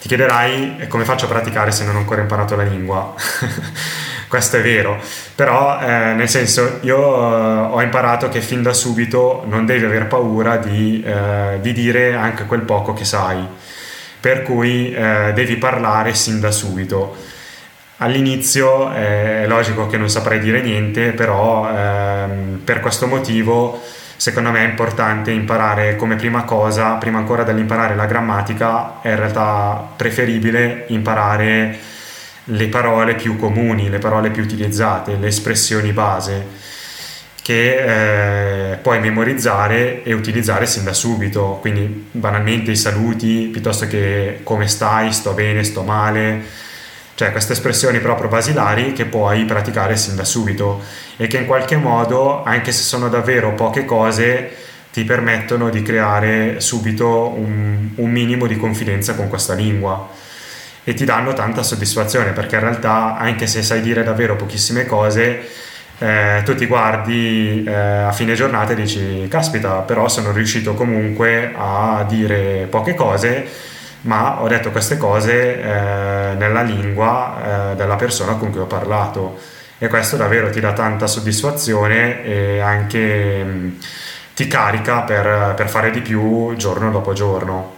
[0.00, 3.14] Ti chiederai come faccio a praticare se non ho ancora imparato la lingua?
[4.34, 5.00] questo è vero,
[5.36, 10.06] però eh, nel senso io eh, ho imparato che fin da subito non devi aver
[10.08, 13.46] paura di, eh, di dire anche quel poco che sai,
[14.18, 17.14] per cui eh, devi parlare sin da subito.
[17.98, 23.80] All'inizio è logico che non saprei dire niente, però ehm, per questo motivo
[24.16, 29.16] secondo me è importante imparare come prima cosa, prima ancora dell'imparare la grammatica, è in
[29.16, 31.92] realtà preferibile imparare
[32.44, 36.72] le parole più comuni, le parole più utilizzate, le espressioni base
[37.44, 44.40] che eh, puoi memorizzare e utilizzare sin da subito, quindi banalmente i saluti piuttosto che
[44.42, 46.42] come stai, sto bene, sto male,
[47.14, 50.82] cioè queste espressioni proprio basilari che puoi praticare sin da subito
[51.18, 54.56] e che in qualche modo, anche se sono davvero poche cose,
[54.90, 60.08] ti permettono di creare subito un, un minimo di confidenza con questa lingua
[60.84, 65.48] e ti danno tanta soddisfazione perché in realtà anche se sai dire davvero pochissime cose
[65.98, 71.52] eh, tu ti guardi eh, a fine giornata e dici caspita però sono riuscito comunque
[71.56, 73.72] a dire poche cose
[74.04, 79.38] ma ho detto queste cose eh, nella lingua eh, della persona con cui ho parlato.
[79.78, 83.70] E questo davvero ti dà tanta soddisfazione e anche mh, mm,
[84.34, 87.73] ti carica per, per fare di più giorno dopo giorno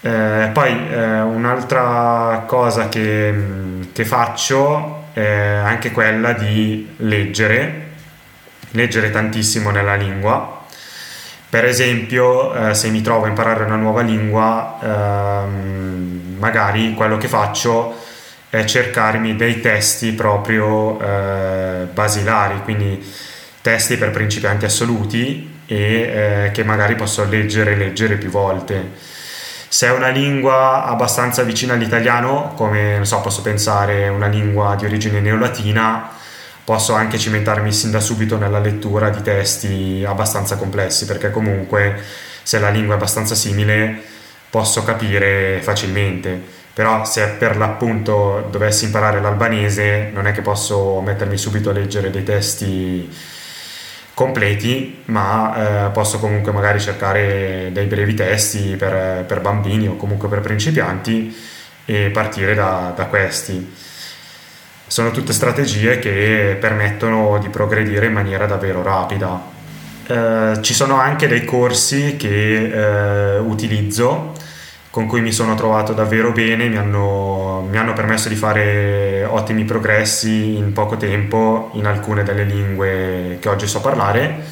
[0.00, 3.34] Eh, poi eh, un'altra cosa che,
[3.92, 7.86] che faccio è anche quella di leggere,
[8.70, 10.64] leggere tantissimo nella lingua.
[11.50, 17.26] Per esempio, eh, se mi trovo a imparare una nuova lingua, ehm, magari quello che
[17.26, 17.96] faccio
[18.50, 23.02] è cercarmi dei testi proprio eh, basilari, quindi
[23.62, 29.16] testi per principianti assoluti e eh, che magari posso leggere e leggere più volte.
[29.70, 35.20] Se è una lingua abbastanza vicina all'italiano, come so, posso pensare una lingua di origine
[35.20, 36.08] neolatina,
[36.64, 42.02] posso anche cimentarmi sin da subito nella lettura di testi abbastanza complessi, perché comunque
[42.42, 44.02] se la lingua è abbastanza simile
[44.48, 46.56] posso capire facilmente.
[46.72, 52.10] Però se per l'appunto dovessi imparare l'albanese, non è che posso mettermi subito a leggere
[52.10, 53.08] dei testi
[54.18, 60.26] completi, ma eh, posso comunque magari cercare dei brevi testi per, per, bambini o comunque
[60.26, 61.32] per principianti
[61.84, 63.74] e partire da, da questi.
[64.88, 69.40] Sono tutte strategie che permettono di progredire in maniera davvero rapida.
[70.08, 74.32] Eh, ci sono anche dei corsi che eh, utilizzo
[74.98, 79.62] con cui mi sono trovato davvero bene, mi hanno, mi hanno, permesso di fare ottimi
[79.62, 84.42] progressi in poco tempo in alcune delle lingue che oggi so parlare.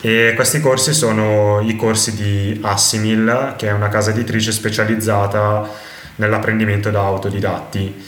[0.00, 5.68] E questi corsi sono i corsi di Assimil, che è una casa editrice specializzata
[6.14, 8.02] nell'apprendimento da autodidatti.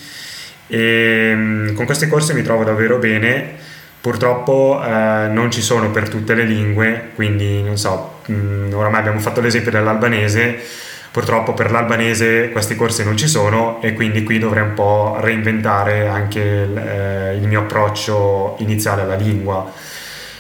[0.69, 3.55] E mm, con questi corsi mi trovo davvero bene.
[4.01, 9.01] Purtroppo eh, non ci sono per tutte le lingue, quindi non so, mh, mm, oramai
[9.01, 10.85] abbiamo fatto l'esempio dell'albanese
[11.17, 16.09] Purtroppo per l'albanese questi corsi non ci sono e quindi qui dovrei un po' reinventare
[16.09, 19.73] anche il, eh, il mio approccio iniziale alla lingua.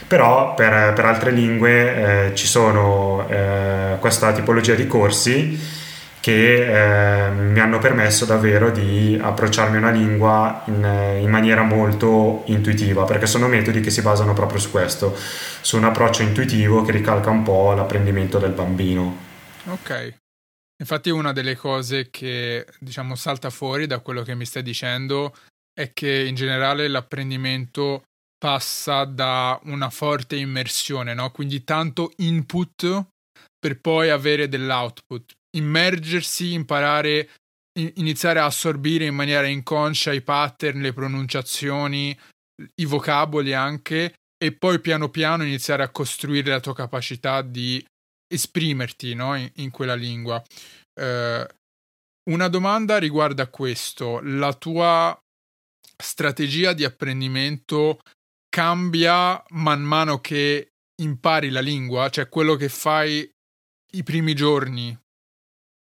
[0.07, 5.59] Però per, per altre lingue eh, ci sono eh, questa tipologia di corsi
[6.21, 12.43] che eh, mi hanno permesso davvero di approcciarmi a una lingua in, in, maniera molto
[12.49, 16.93] intuitiva, perché sono metodi che si basano proprio su questo, su un approccio intuitivo che
[16.93, 19.25] ricalca un po' l'apprendimento del bambino.
[19.69, 20.25] Ok,
[20.79, 25.35] Infatti una delle cose che diciamo salta fuori da quello che mi stai dicendo
[25.73, 28.03] è che in generale l'apprendimento
[28.39, 31.31] passa da una forte immersione, no?
[31.31, 33.07] Quindi tanto input
[33.59, 35.33] per poi avere dell'output.
[35.57, 37.31] Immergersi, imparare,
[37.95, 42.17] iniziare a assorbire in maniera inconscia i pattern, le pronunciazioni,
[42.81, 47.85] i vocaboli anche e poi piano piano iniziare a costruire la tua capacità di
[48.27, 49.35] esprimerti no?
[49.37, 50.43] in, in, quella lingua.
[50.95, 51.47] Eh,
[52.31, 55.19] una domanda riguarda questo, la tua
[55.97, 58.01] strategia di apprendimento
[58.49, 60.71] cambia man mano che
[61.03, 63.29] impari la lingua, cioè quello che fai
[63.93, 64.99] i primi giorni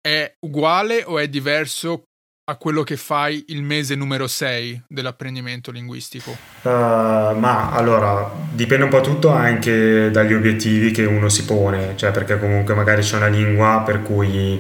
[0.02, 2.09] è uguale o è diverso
[2.50, 6.32] a quello che fai il mese numero 6 dell'apprendimento linguistico?
[6.64, 12.10] Uh, ma allora dipende un po' tutto anche dagli obiettivi che uno si pone, cioè
[12.10, 14.60] perché comunque magari c'è una lingua per cui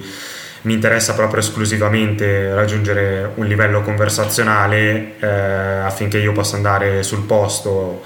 [0.61, 8.03] mi interessa proprio esclusivamente raggiungere un livello conversazionale eh, affinché io possa andare sul posto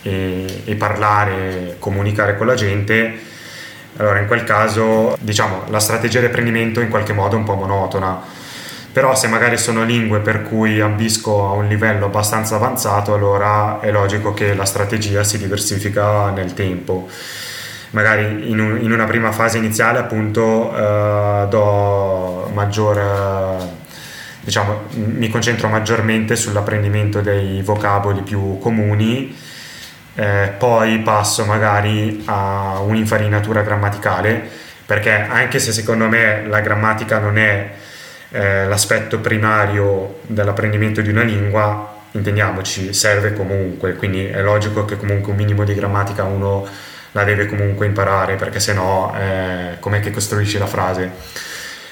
[0.00, 3.34] e, e parlare, comunicare con la gente.
[3.98, 7.54] Allora in quel caso diciamo la strategia di apprendimento in qualche modo è un po'
[7.54, 8.35] monotona
[8.96, 13.90] però se magari sono lingue per cui ambisco a un livello abbastanza avanzato allora è
[13.90, 17.06] logico che la strategia si diversifica nel tempo.
[17.90, 23.68] Magari in, un, in una prima fase iniziale appunto eh, do maggior
[24.40, 29.36] diciamo mi concentro maggiormente sull'apprendimento dei vocaboli più comuni
[30.14, 34.48] eh, poi passo magari a un'infarinatura grammaticale
[34.86, 37.84] perché anche se secondo me la grammatica non è
[38.30, 45.30] eh, l'aspetto primario dell'apprendimento di una lingua, intendiamoci, serve comunque, quindi è logico che comunque
[45.30, 46.66] un minimo di grammatica uno
[47.12, 51.10] la deve comunque imparare, perché se no eh, com'è che costruisci la frase?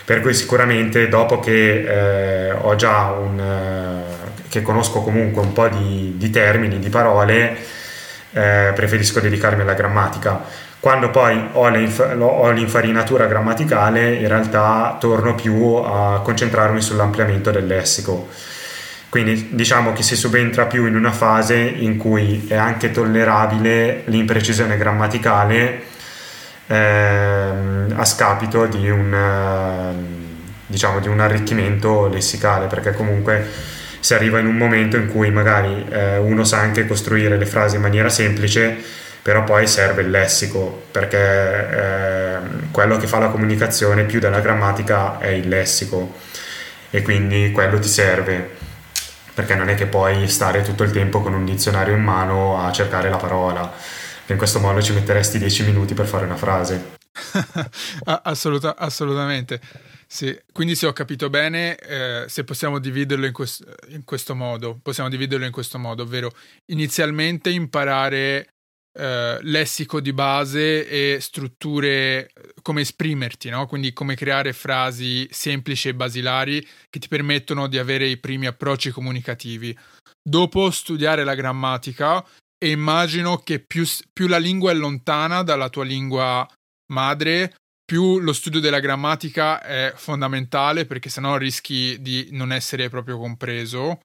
[0.05, 3.40] Per cui sicuramente dopo che eh, ho già un...
[3.40, 7.57] Eh, che conosco comunque un po' di, di termini, di parole,
[8.32, 10.45] eh, preferisco dedicarmi alla grammatica
[10.85, 18.28] quando poi ho, ho, l'infarinatura grammaticale, in realtà torno più a concentrarmi sull'ampliamento del lessico.
[19.09, 24.76] Quindi diciamo che si subentra più in una fase in cui è anche tollerabile l'imprecisione
[24.76, 25.85] grammaticale
[26.66, 29.95] ehm, a scapito di un,
[30.66, 33.49] diciamo, di un arricchimento lessicale, perché comunque
[34.01, 37.76] si arriva in un momento in cui magari eh, uno sa anche costruire le frasi
[37.76, 42.39] in maniera semplice, però poi serve il lessico perché eh,
[42.70, 46.12] quello che fa la comunicazione più della grammatica è il lessico
[46.91, 48.51] e quindi quello ti serve
[49.33, 52.70] perché non è che puoi stare tutto il tempo con un dizionario in mano a
[52.70, 53.72] cercare la parola
[54.27, 56.99] in questo modo ci metteresti 10 minuti per fare una frase
[58.05, 59.59] Assoluta, assolutamente
[60.07, 60.39] sì.
[60.53, 65.09] quindi se ho capito bene eh, se possiamo dividerlo in, quest- in questo modo possiamo
[65.09, 66.31] dividerlo in questo modo ovvero
[66.66, 68.49] inizialmente imparare
[68.97, 72.30] eh, lessico di base e strutture
[72.62, 73.66] come esprimerti, no?
[73.66, 78.90] quindi come creare frasi semplici e basilari che ti permettono di avere i primi approcci
[78.90, 79.76] comunicativi.
[80.22, 82.24] Dopo studiare la grammatica
[82.57, 86.49] e immagino che più, più la lingua è lontana dalla tua lingua
[86.92, 93.18] madre, più lo studio della grammatica è fondamentale perché sennò rischi di non essere proprio
[93.18, 93.99] compreso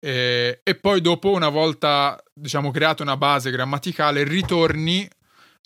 [0.00, 5.08] e, e poi dopo, una volta diciamo creata una base grammaticale, ritorni,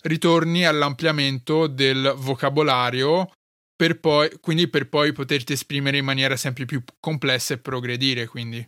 [0.03, 3.31] ritorni all'ampliamento del vocabolario
[3.75, 8.27] per poi, quindi per poi poterti esprimere in maniera sempre più complessa e progredire.
[8.27, 8.67] Quindi.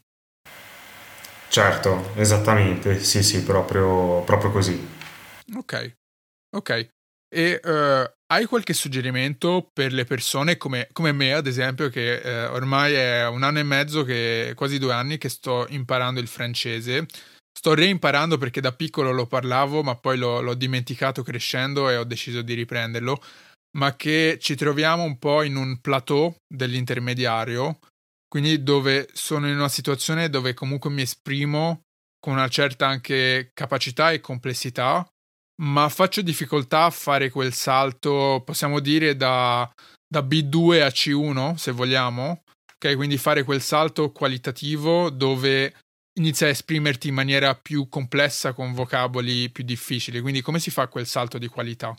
[1.47, 4.87] Certo, esattamente, sì, sì, proprio, proprio così.
[5.55, 5.95] Ok,
[6.55, 6.89] ok.
[7.29, 12.53] E uh, hai qualche suggerimento per le persone come, come me, ad esempio, che uh,
[12.53, 17.05] ormai è un anno e mezzo, che, quasi due anni, che sto imparando il francese.
[17.57, 22.03] Sto reimparando perché da piccolo lo parlavo, ma poi l'ho, l'ho dimenticato crescendo e ho
[22.03, 23.21] deciso di riprenderlo.
[23.77, 27.79] Ma che ci troviamo un po' in un plateau dell'intermediario,
[28.27, 31.81] quindi dove sono in una situazione dove comunque mi esprimo
[32.19, 35.07] con una certa anche capacità e complessità,
[35.61, 39.69] ma faccio difficoltà a fare quel salto, possiamo dire, da,
[40.07, 42.43] da B2 a C1, se vogliamo.
[42.75, 45.73] Ok, quindi fare quel salto qualitativo dove
[46.17, 50.19] inizia a esprimerti in maniera più complessa con vocaboli più difficili.
[50.21, 51.95] Quindi come si fa quel salto di qualità?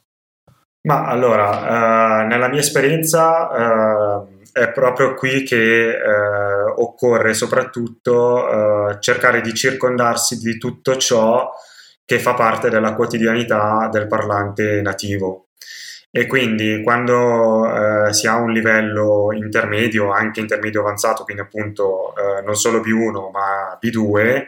[0.87, 9.41] Ma allora, uh, nella mia esperienza uh, è proprio qui che uh, occorre soprattutto cercare
[9.41, 11.53] di circondarsi di tutto ciò
[12.07, 15.49] che fa parte della quotidianità del parlante nativo.
[16.11, 22.43] E quindi quando eh, si ha un livello intermedio, anche intermedio avanzato, quindi appunto eh,
[22.43, 24.47] non solo B1 ma B2,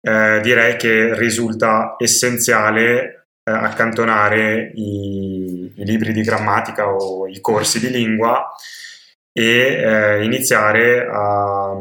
[0.00, 7.78] eh, direi che risulta essenziale eh, accantonare i, i, libri di grammatica o i corsi
[7.80, 8.48] di lingua
[9.32, 11.74] e eh, iniziare a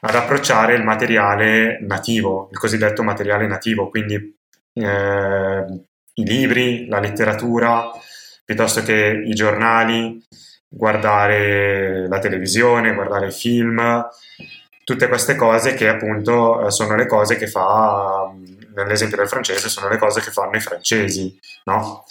[0.00, 4.36] ad approcciare il materiale nativo, il cosiddetto materiale nativo, quindi
[4.74, 5.64] eh,
[6.14, 7.90] i libri, la letteratura,
[8.44, 10.22] piuttosto che i giornali,
[10.68, 14.06] guardare la televisione, guardare film,
[14.84, 18.30] tutte queste cose che appunto eh, sono le cose che fa,
[18.74, 22.04] nell'esempio del francese, sono le cose che fanno i francesi, no?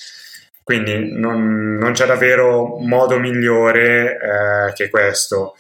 [0.63, 5.55] Quindi non, non c'è davvero modo migliore eh, che questo.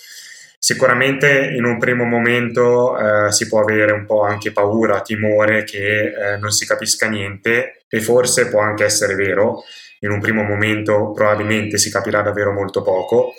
[0.67, 6.07] Sicuramente in un primo momento eh, si può avere un po' anche paura, timore che
[6.07, 9.63] eh, non si capisca niente e forse può anche essere vero,
[10.01, 13.31] in un primo momento probabilmente si capirà davvero molto poco,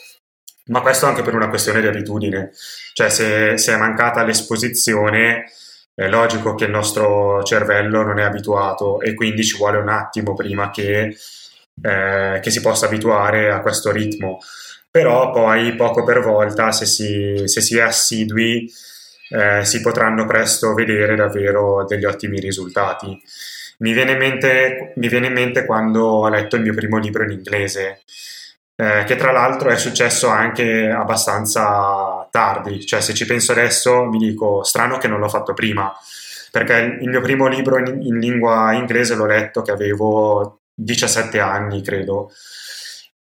[0.68, 2.50] ma questo anche per una questione di abitudine,
[2.94, 5.50] cioè se, se è mancata l'esposizione
[5.94, 10.32] è logico che il nostro cervello non è abituato e quindi ci vuole un attimo
[10.32, 11.14] prima che,
[11.82, 14.38] eh, che si possa abituare a questo ritmo
[14.98, 18.68] però poi poco per volta, se si, se si è assidui,
[19.30, 23.16] eh, si potranno presto vedere davvero degli ottimi risultati.
[23.78, 27.30] Mi viene, mente, mi viene in mente, quando ho letto il mio primo libro in
[27.30, 28.00] inglese,
[28.74, 34.18] eh, che tra l'altro è successo anche abbastanza tardi, cioè se ci penso adesso mi
[34.18, 35.94] dico strano che non l'ho fatto prima,
[36.50, 41.82] perché il mio primo libro in, in lingua inglese l'ho letto che avevo 17 anni,
[41.82, 42.32] credo.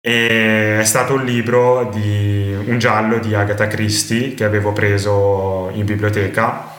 [0.03, 5.85] E è stato un libro di un giallo di Agatha Christie che avevo preso in
[5.85, 6.79] biblioteca.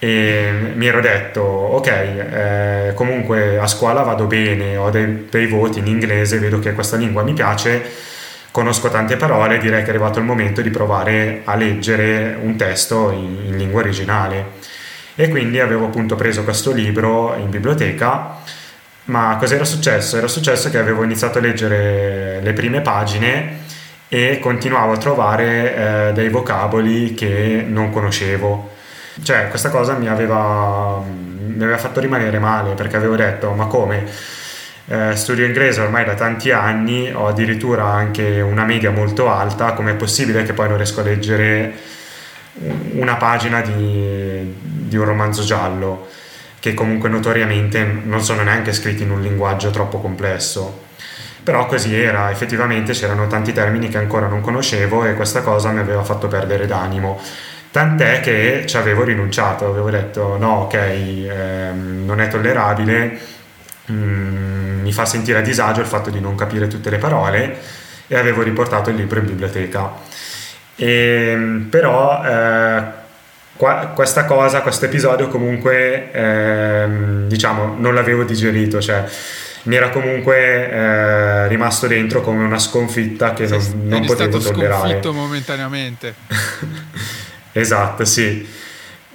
[0.00, 5.80] E mi ero detto ok eh, comunque a scuola vado bene ho dei bei voti
[5.80, 7.82] in inglese vedo che questa lingua mi piace
[8.52, 13.10] conosco tante parole direi che è arrivato il momento di provare a leggere un testo
[13.10, 14.56] in, in lingua originale.
[15.14, 18.38] E quindi avevo appunto preso questo libro in biblioteca
[19.08, 20.16] ma cos'era successo?
[20.16, 23.66] Era successo che avevo iniziato a leggere le prime pagine
[24.08, 28.76] e continuavo a trovare eh, dei vocaboli che non conoscevo.
[29.22, 34.04] Cioè, questa cosa mi aveva, mi aveva fatto rimanere male perché avevo detto: Ma come?
[34.90, 39.94] Eh, studio inglese ormai da tanti anni, ho addirittura anche una media molto alta, com'è
[39.94, 41.74] possibile che poi non riesco a leggere
[42.92, 46.08] una pagina di, di un romanzo giallo?
[46.60, 50.86] Che comunque notoriamente non sono neanche scritti in un linguaggio troppo complesso.
[51.42, 55.78] Però così era, effettivamente c'erano tanti termini che ancora non conoscevo e questa cosa mi
[55.78, 57.20] aveva fatto perdere d'animo.
[57.70, 63.18] Tant'è che ci avevo rinunciato, avevo detto no, ok, ehm, non è tollerabile,
[63.92, 67.58] mm, mi fa sentire a disagio il fatto di non capire tutte le parole
[68.06, 69.92] e avevo riportato il libro in biblioteca.
[70.76, 72.97] E, ehm, però eh,
[73.58, 79.04] qua, questa cosa, questo episodio comunque ehm, diciamo non l'avevo digerito, cioè
[79.64, 84.80] mi era comunque eh, rimasto dentro come una sconfitta che non, non potevo tollerare.
[84.80, 86.14] sconfitto momentaneamente.
[87.52, 88.56] esatto, sì.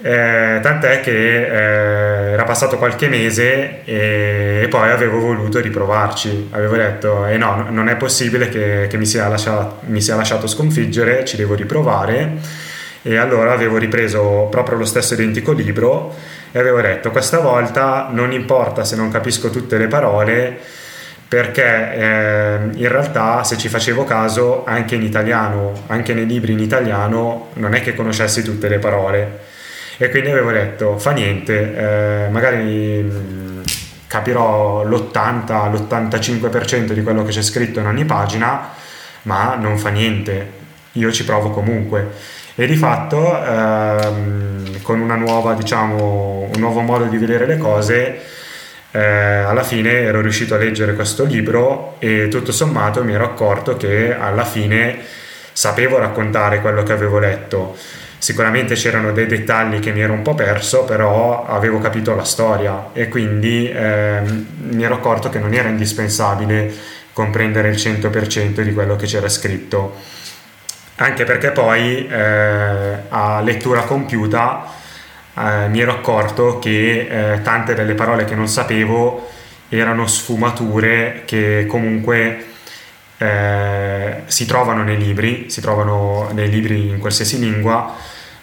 [0.02, 6.50] Eh, tant'è che eh, era passato qualche mese e, e, poi avevo voluto riprovarci.
[6.50, 10.46] Avevo detto: eh no, non è possibile che, che mi, sia lasciato, mi sia lasciato
[10.46, 12.63] sconfiggere, ci devo riprovare.
[13.06, 16.14] E allora avevo ripreso proprio lo stesso identico libro
[16.50, 20.58] e avevo detto: Questa volta non importa se non capisco tutte le parole
[21.26, 26.60] perché eh, in realtà se ci facevo caso anche in italiano, anche nei libri in
[26.60, 29.40] italiano, non è che conoscessi tutte le parole
[29.96, 33.62] e quindi avevo detto fa niente, eh, magari
[34.06, 38.70] capirò l'80, l'85% di quello che c'è scritto in ogni pagina,
[39.22, 40.50] ma non fa niente,
[40.92, 42.32] io ci provo comunque.
[42.56, 48.20] E di fatto ehm, con nuova, diciamo, un nuovo modo di vedere le cose,
[48.92, 53.76] eh, alla fine ero riuscito a leggere questo libro e tutto sommato mi ero accorto
[53.76, 54.98] che alla fine
[55.52, 57.76] sapevo raccontare quello che avevo letto
[58.24, 62.88] Sicuramente c'erano dei dettagli che mi ero un po' perso, però avevo capito la storia
[62.94, 64.22] e quindi eh,
[64.70, 66.72] mi ero accorto che non era indispensabile
[67.12, 69.96] comprendere il 100% di quello che c'era scritto.
[70.96, 74.64] Anche perché poi eh, a lettura compiuta
[75.36, 79.28] eh, mi ero accorto che eh, tante delle parole che non sapevo
[79.68, 82.46] erano sfumature che comunque
[83.18, 87.94] eh, si trovano nei libri, si trovano nei libri in qualsiasi lingua,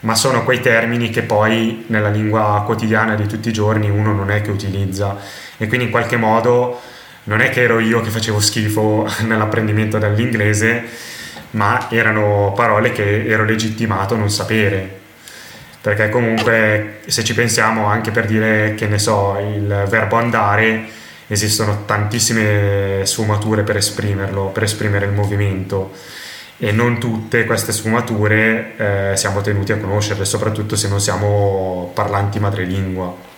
[0.02, 4.30] ma sono quei termini che poi nella lingua quotidiana di tutti i giorni uno non
[4.32, 5.18] è che utilizza.
[5.58, 6.82] E quindi in qualche modo
[7.26, 10.84] non è che ero io che facevo schifo nell'apprendimento dell'inglese,
[11.52, 15.00] ma erano parole che ero legittimato a non sapere.
[15.82, 20.90] Perché comunque se ci pensiamo anche per dire che ne so, il verbo andare
[21.28, 25.92] esistono tantissime sfumature per esprimerlo, per esprimere il movimento
[26.64, 28.76] e non tutte queste sfumature
[29.12, 33.30] eh, siamo tenuti a conoscerle, soprattutto se non siamo parlanti madrelingua.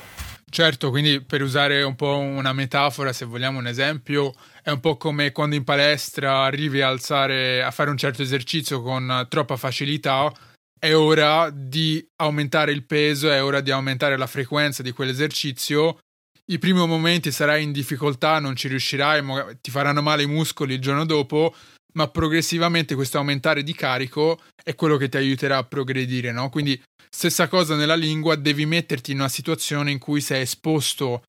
[0.50, 4.34] Certo, quindi per usare un po' una metafora, se vogliamo un esempio,
[4.64, 8.82] è un po' come quando in palestra arrivi a alzare, a fare un certo esercizio
[8.82, 10.34] con troppa facilità,
[10.80, 16.00] è ora di aumentare il peso, è ora di aumentare la frequenza di quell'esercizio.
[16.46, 19.22] I primi momenti sarai in difficoltà, non ci riuscirai,
[19.62, 21.54] ti faranno male i muscoli il giorno dopo,
[21.94, 26.50] ma progressivamente questo aumentare di carico è quello che ti aiuterà a progredire, no?
[26.50, 31.24] Quindi stessa cosa nella lingua, devi metterti in una situazione in cui sei esposto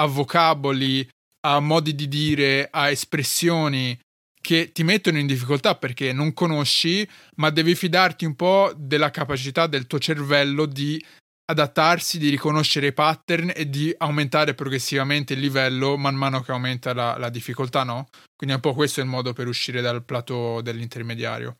[0.00, 1.08] a vocaboli,
[1.40, 3.98] a modi di dire, a espressioni
[4.40, 9.66] che ti mettono in difficoltà perché non conosci, ma devi fidarti un po' della capacità
[9.66, 11.04] del tuo cervello di
[11.50, 16.92] adattarsi, di riconoscere i pattern e di aumentare progressivamente il livello man mano che aumenta
[16.92, 18.08] la, la difficoltà, no?
[18.36, 21.54] Quindi un po' questo è il modo per uscire dal plateau dell'intermediario.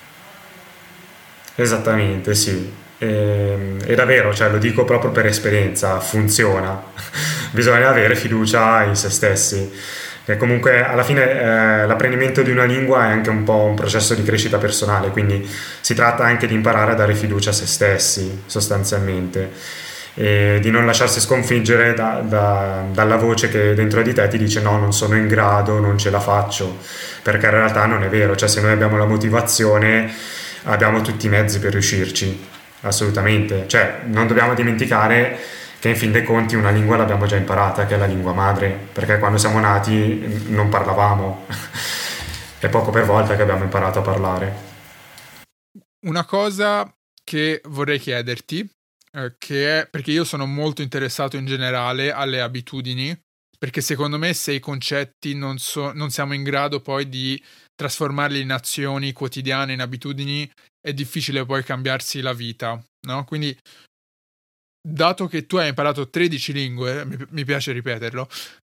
[1.61, 2.73] Esattamente, sì.
[2.99, 6.81] E, ehm, è davvero, cioè, lo dico proprio per esperienza, funziona.
[7.51, 9.73] Bisogna avere fiducia in se stessi.
[10.25, 14.15] E comunque alla fine eh, l'apprendimento di una lingua è anche un po' un processo
[14.15, 15.45] di crescita personale, quindi
[15.81, 19.51] si tratta anche di imparare a dare fiducia a se stessi sostanzialmente
[20.15, 24.61] e di non lasciarsi sconfiggere da, da, dalla voce che dentro di te ti dice
[24.61, 26.77] no, non sono in grado, non ce la faccio,
[27.23, 30.13] perché in realtà non è vero, cioè se noi abbiamo la motivazione
[30.69, 32.47] abbiamo tutti i mezzi per riuscirci,
[32.83, 35.39] assolutamente, cioè non dobbiamo dimenticare
[35.79, 38.69] che in fin dei conti una lingua l'abbiamo già imparata, che è la lingua madre,
[38.93, 41.47] perché quando siamo nati non parlavamo,
[42.59, 44.67] è poco per volta che abbiamo imparato a parlare.
[46.07, 46.93] Una cosa
[47.25, 48.69] che vorrei chiederti,
[49.13, 53.17] eh, che è perché io sono molto interessato in generale alle abitudini,
[53.59, 57.41] perché secondo me se i concetti non, so, non siamo in grado poi di
[57.79, 60.51] trasformarli in azioni quotidiane, in abitudini,
[60.81, 63.25] è difficile poi cambiarsi la vita, no?
[63.25, 63.57] Quindi
[64.83, 68.29] dato che tu hai imparato 13 lingue, mi, mi piace ripeterlo,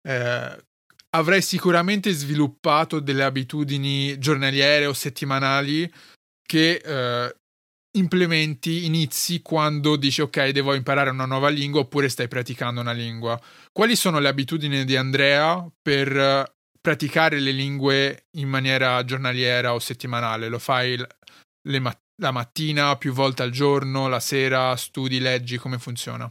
[0.07, 0.63] eh,
[1.09, 5.91] avrai sicuramente sviluppato delle abitudini giornaliere o settimanali
[6.41, 7.35] che eh,
[7.97, 13.39] implementi, inizi quando dici ok, devo imparare una nuova lingua oppure stai praticando una lingua.
[13.73, 16.52] Quali sono le abitudini di Andrea per
[16.83, 20.49] praticare le lingue in maniera giornaliera o settimanale?
[20.49, 21.01] Lo fai
[21.79, 26.29] ma- la mattina, più volte al giorno, la sera, studi, leggi, come funziona?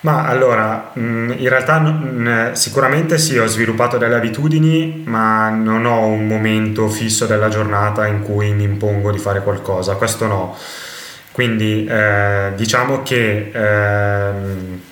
[0.00, 6.26] Ma allora, mm, in realtà sicuramente sì, ho sviluppato delle abitudini, ma non ho un
[6.26, 10.56] momento fisso della giornata in cui mi impongo di fare qualcosa, questo no.
[11.38, 14.30] Quindi eh, diciamo che eh,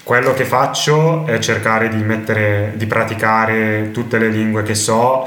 [0.04, 5.26] quello che faccio è cercare di, mettere, di praticare tutte le lingue che so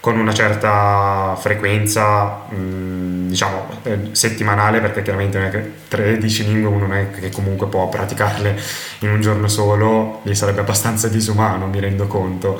[0.00, 6.46] con una certa frequenza, mh, mm, diciamo, eh, settimanale, perché chiaramente non è che 13
[6.46, 8.58] lingue uno non è che comunque può praticarle
[9.00, 12.58] in un giorno solo, lì sarebbe abbastanza disumano, mi rendo conto.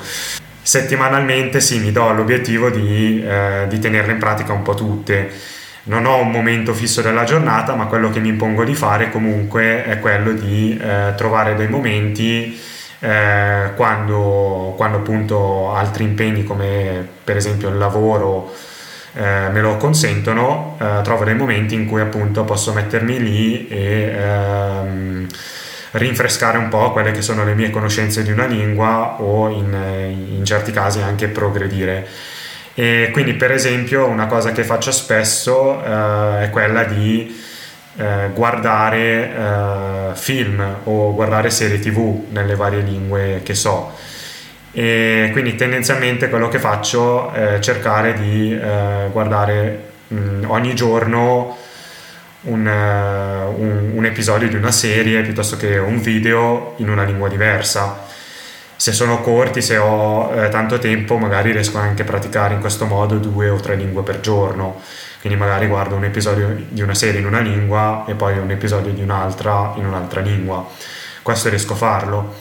[0.60, 5.54] Settimanalmente sì, mi do l'obiettivo di, eh, di tenerle in pratica un po' tutte.
[5.86, 9.84] Non ho un momento fisso della giornata, ma quello che mi impongo di fare comunque
[9.84, 12.58] è quello di eh, trovare dei momenti
[13.00, 18.50] eh, quando, quando, appunto altri impegni come per esempio il lavoro
[19.14, 24.14] eh, me lo consentono, eh, trovo dei momenti in cui appunto posso mettermi lì e
[24.16, 25.26] ehm,
[25.92, 29.72] rinfrescare un po' quelle che sono le mie conoscenze di una lingua o in,
[30.36, 32.06] in certi casi anche progredire.
[32.74, 37.40] E quindi per esempio una cosa che faccio spesso eh, è quella di
[37.96, 43.92] eh, guardare eh, film o guardare serie tv nelle varie lingue che so
[44.76, 51.56] e quindi tendenzialmente quello che faccio è cercare di eh, guardare mh, mm, ogni giorno
[52.40, 57.28] un, uh, un, un, episodio di una serie piuttosto che un video in una lingua
[57.28, 58.03] diversa.
[58.76, 62.86] Se sono corti, se ho eh, tanto tempo, magari riesco anche a praticare in questo
[62.86, 64.80] modo due o tre lingue per giorno
[65.24, 68.92] quindi magari guardo un episodio di una serie in una lingua e poi un episodio
[68.92, 70.68] di un'altra in un'altra lingua.
[71.22, 72.34] Questo riesco a farlo.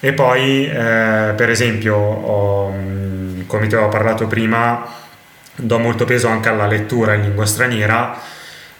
[0.00, 4.82] E poi, eh, per esempio, ho, mm, come ti avevo parlato prima,
[5.54, 8.18] do molto peso anche alla lettura in lingua straniera,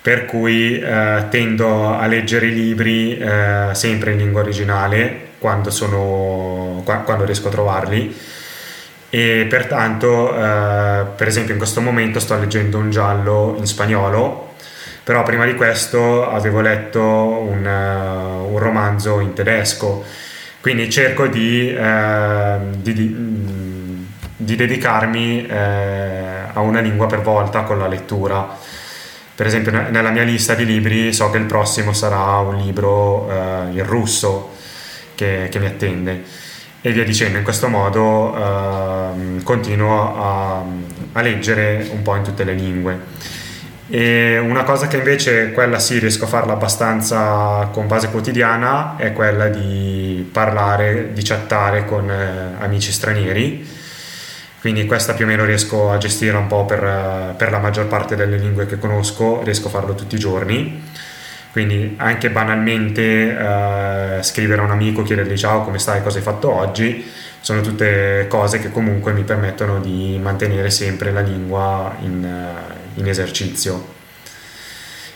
[0.01, 6.81] per cui eh, tendo a leggere i libri eh, sempre in lingua originale quando, sono,
[6.85, 8.17] quando riesco a trovarli.
[9.11, 14.51] E pertanto eh, per esempio in questo momento sto leggendo un giallo in spagnolo
[15.05, 20.05] però prima di questo avevo letto un, uh, un romanzo in tedesco.
[20.61, 24.05] Quindi cerco di, uh, di, di, mm,
[24.37, 25.55] di dedicarmi uh,
[26.53, 28.57] a una lingua per volta con la lettura.
[29.35, 33.29] Per esempio nella mia lista di libri so che il prossimo sarà un libro
[33.73, 34.51] in russo
[35.23, 36.23] che, che mi attende
[36.81, 37.39] e via dicendo.
[37.39, 40.65] In questo modo uh, continuo a,
[41.13, 43.31] a, leggere un po' in tutte le lingue.
[43.89, 49.13] E una cosa che invece quella sì riesco a farla abbastanza con base quotidiana è
[49.13, 53.81] quella di parlare, di chattare con eh, amici stranieri.
[54.61, 58.15] Quindi questa più o meno riesco a gestire un po' per, per la maggior parte
[58.17, 60.83] delle lingue che conosco, riesco a farlo tutti i giorni
[61.53, 66.51] quindi anche banalmente eh, scrivere a un amico, chiedergli ciao, come stai, cosa hai fatto
[66.51, 67.07] oggi,
[67.41, 73.07] sono tutte cose che comunque mi permettono di mantenere sempre la lingua in, eh, in
[73.07, 74.01] esercizio.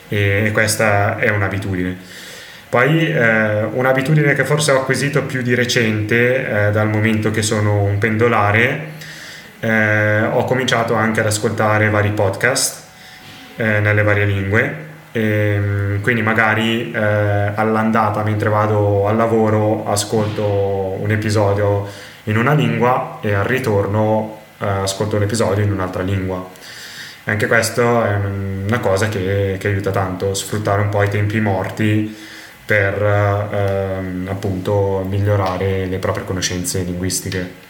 [0.09, 1.97] E, questa è un'abitudine.
[2.68, 7.82] Poi eh, un'abitudine che forse ho acquisito più di recente, eh, dal momento che sono
[7.82, 8.89] un pendolare,
[9.61, 12.84] eh, ho cominciato anche ad ascoltare vari podcast
[13.57, 14.86] eh, nelle varie lingue
[15.16, 20.44] e, ehm, quindi magari eh, all'andata mentre vado al lavoro ascolto
[21.00, 21.86] un episodio
[22.24, 26.44] in una lingua e al ritorno eh, ascolto l'episodio in un'altra lingua.
[27.24, 32.14] Anche questo è una cosa che, che, aiuta tanto, sfruttare un po' i tempi morti
[32.64, 37.64] per eh, appunto migliorare le proprie conoscenze linguistiche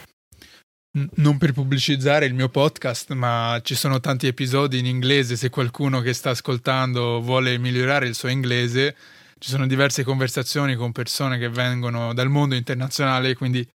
[1.15, 5.35] non per pubblicizzare il mio podcast, ma ci sono tanti episodi in inglese.
[5.35, 8.95] Se qualcuno che sta ascoltando vuole migliorare il suo inglese,
[9.39, 13.67] ci sono diverse conversazioni con persone che vengono dal mondo internazionale, quindi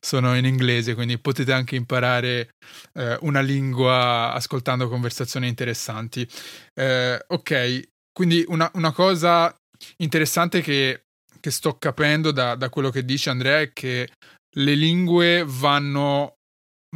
[0.00, 2.54] sono in inglese, quindi potete anche imparare
[2.94, 6.26] eh, una lingua ascoltando conversazioni interessanti.
[6.74, 9.54] Eh, ok, quindi una, una, cosa
[9.98, 11.02] interessante che,
[11.38, 14.08] che sto capendo da, da quello che dice Andrea è che
[14.56, 16.36] le lingue vanno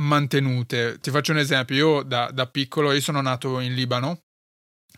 [0.00, 0.98] mantenute.
[1.00, 4.20] Ti faccio un esempio, io da, da piccolo, io sono nato in Libano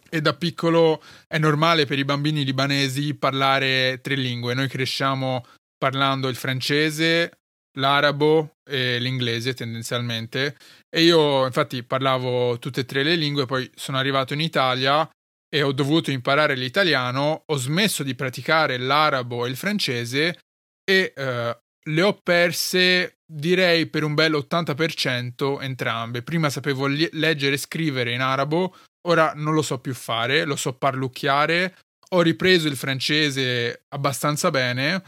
[0.08, 4.54] e da piccolo è normale per i bambini libanesi parlare tre lingue.
[4.54, 5.44] Noi cresciamo
[5.76, 7.38] parlando il francese,
[7.76, 10.56] l'arabo e l'inglese tendenzialmente
[10.88, 15.08] e io infatti parlavo tutte e tre le lingue, poi sono arrivato in Italia
[15.48, 20.38] e ho dovuto imparare l'italiano, ho smesso di praticare l'arabo e il francese
[20.84, 26.22] e eh, le ho perse direi per un bel 80% entrambe.
[26.22, 28.74] Prima sapevo li- leggere e scrivere in arabo,
[29.08, 31.76] ora non lo so più fare, lo so parlucchiare.
[32.10, 35.02] Ho ripreso il francese abbastanza bene,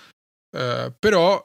[0.56, 1.44] eh, però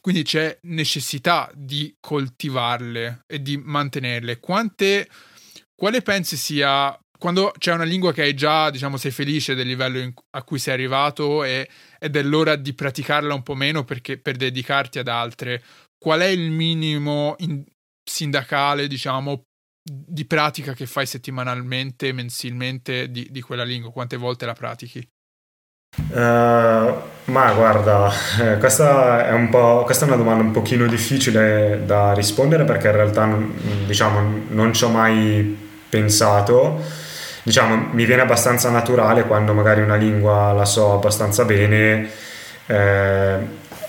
[0.00, 4.38] quindi c'è necessità di coltivarle e di mantenerle.
[4.38, 5.08] Quante,
[5.74, 9.98] quale pensi sia quando c'è una lingua che hai già, diciamo, sei felice del livello
[9.98, 14.18] in, a cui sei arrivato e, ed è l'ora di praticarla un po' meno perché,
[14.18, 15.62] per dedicarti ad altre,
[15.98, 17.64] qual è il minimo in,
[18.02, 19.44] sindacale, diciamo,
[19.82, 23.92] di pratica che fai settimanalmente, mensilmente di, di quella lingua?
[23.92, 25.06] Quante volte la pratichi?
[25.96, 26.94] Uh,
[27.30, 28.10] ma guarda,
[28.58, 33.38] questa, è questa è una domanda un pochino difficile da rispondere perché in realtà
[33.86, 35.56] diciamo, non ci ho mai
[35.88, 37.04] pensato.
[37.46, 42.10] Diciamo, mi viene abbastanza naturale quando magari una lingua la so abbastanza bene,
[42.66, 43.36] eh,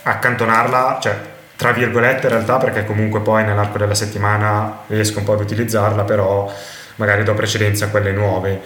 [0.03, 1.15] accantonarla, cioè
[1.55, 6.03] tra virgolette in realtà perché comunque poi nell'arco della settimana riesco un po' ad utilizzarla,
[6.03, 6.53] però
[6.97, 8.61] magari do precedenza a quelle nuove.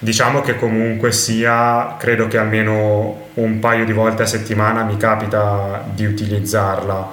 [0.00, 5.84] Diciamo che comunque sia, credo che almeno un paio di volte a settimana mi capita
[5.88, 7.12] di utilizzarla.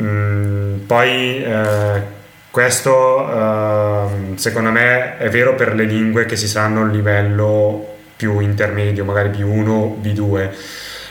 [0.00, 2.02] Mm, poi eh,
[2.50, 8.40] questo eh, secondo me è vero per le lingue che si sanno il livello più
[8.40, 10.48] intermedio, magari B1, B2,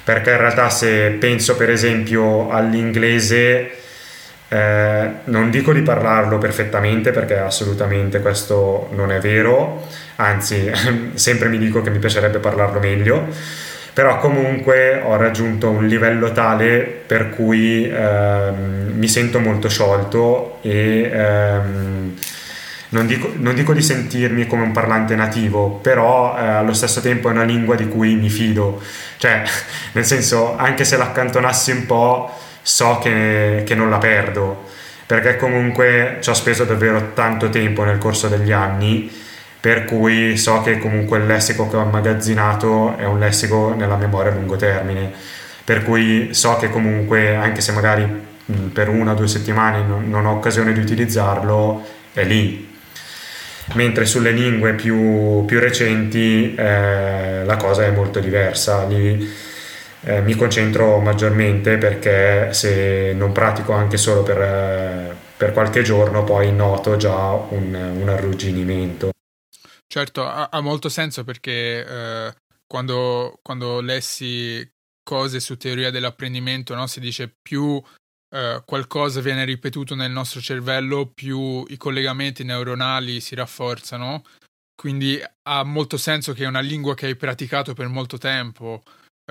[0.03, 3.71] perché in realtà se penso per esempio all'inglese
[4.49, 9.85] eh, non dico di parlarlo perfettamente perché assolutamente questo non è vero,
[10.15, 10.71] anzi
[11.15, 13.27] sempre mi dico che mi piacerebbe parlarlo meglio,
[13.97, 21.09] però comunque ho raggiunto un livello tale per cui ehm, mi sento molto sciolto e
[21.11, 22.13] ehm,
[22.89, 27.29] non, dico, non, dico, di sentirmi come un parlante nativo, però eh, allo stesso tempo
[27.29, 28.79] è una lingua di cui mi fido,
[29.17, 29.41] cioè
[29.93, 32.31] nel senso anche se l'accantonassi un po'
[32.61, 34.65] so che, che non la perdo,
[35.07, 39.11] perché comunque ci ho speso davvero tanto tempo nel corso degli anni,
[39.67, 44.31] per cui so che comunque il lessico che ho immagazzinato è un lessico nella memoria
[44.31, 45.11] a lungo termine,
[45.65, 48.07] per cui so che comunque anche se magari
[48.71, 52.77] per una o due settimane non, non ho occasione di utilizzarlo, è lì,
[53.73, 58.85] mentre sulle lingue più, più recenti eh, la cosa è molto diversa.
[58.85, 59.29] Lì
[60.03, 66.23] eh, mi concentro maggiormente perché se non pratico anche solo per, eh, per qualche giorno
[66.23, 69.09] poi noto già un, un arrugginimento.
[69.97, 72.35] Certo, ha, ha molto senso perché eh,
[72.67, 74.63] quando, quando, lessi
[75.01, 77.81] cose su teoria dell'apprendimento no, si dice più
[78.29, 84.21] eh, qualcosa viene ripetuto nel nostro cervello, più i collegamenti neuronali si rafforzano.
[84.79, 85.19] Quindi
[85.49, 88.83] ha molto senso che una lingua che hai praticato per molto tempo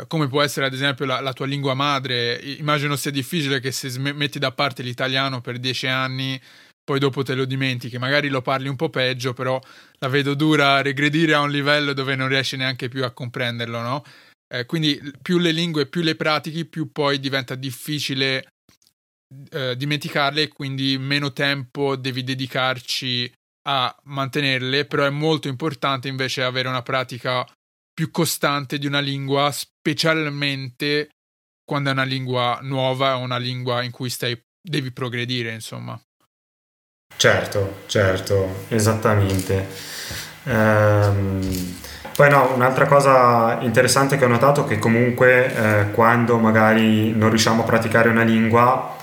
[0.08, 3.98] come può essere ad esempio la, la, tua lingua madre, immagino sia difficile che se
[3.98, 6.38] metti da parte l'italiano per dieci anni,
[6.86, 9.60] poi dopo te lo dimentichi, magari lo parli un po' peggio, però
[9.98, 14.04] la vedo dura regredire a un livello dove non riesci neanche più a comprenderlo, no?
[14.48, 18.46] Eh, quindi più le lingue, più le pratichi, più poi diventa difficile
[19.50, 23.32] eh, dimenticarle e quindi meno tempo devi dedicarci
[23.68, 27.44] a mantenerle, però è molto importante invece avere una pratica
[27.92, 31.08] più costante di una lingua, specialmente
[31.64, 36.00] quando è una lingua nuova una lingua in cui stai, devi progredire, insomma.
[37.16, 39.66] Certo, certo, esattamente.
[40.44, 41.74] Ehm,
[42.14, 47.28] poi no, un'altra cosa interessante che ho notato è che comunque eh, quando magari non
[47.28, 48.94] riusciamo a praticare una lingua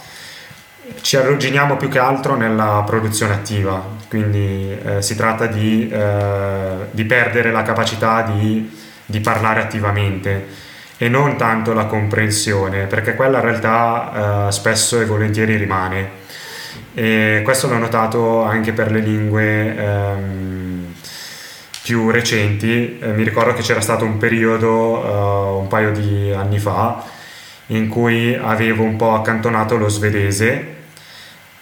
[1.02, 7.04] ci arrogginiamo più che altro nella produzione attiva, quindi eh, si tratta di, eh, di
[7.06, 10.48] perdere la capacità di di parlare attivamente
[10.98, 16.22] e non tanto la comprensione, perché quella in realtà eh, spesso e volentieri rimane.
[16.96, 20.94] E questo l'ho notato anche per le lingue ehm,
[21.82, 23.00] più recenti.
[23.00, 27.04] Eh, mi ricordo che c'era stato un periodo, eh, un paio di anni fa,
[27.68, 30.72] in cui avevo un po' accantonato lo svedese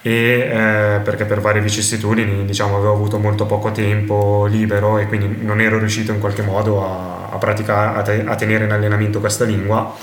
[0.03, 5.43] e eh, perché per varie vicissitudini diciamo avevo avuto molto poco tempo libero e quindi
[5.45, 9.19] non ero riuscito in qualche modo a, a praticare a, te, a tenere in allenamento
[9.19, 9.95] questa lingua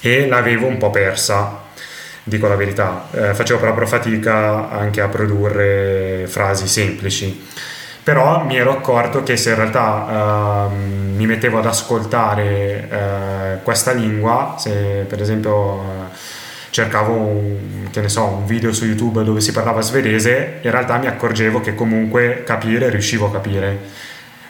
[0.00, 1.66] e l'avevo un po' persa
[2.28, 7.46] dico la verità eh, facevo proprio fatica anche a produrre frasi semplici
[8.02, 13.92] però mi ero accorto che se in realtà eh, mi mettevo ad ascoltare eh, questa
[13.92, 16.06] lingua se per esempio
[16.70, 21.60] cercavo un, so, un, video su YouTube dove si parlava svedese, in realtà mi accorgevo
[21.60, 23.78] che comunque capire riuscivo a capire.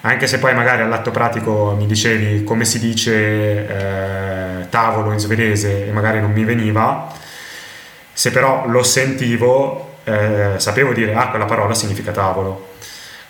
[0.02, 5.88] anche se poi magari all'atto pratico mi dicevi come si dice eh, tavolo in svedese
[5.88, 7.12] e magari non mi veniva,
[8.18, 12.70] se però lo sentivo eh, sapevo dire ah quella parola significa tavolo.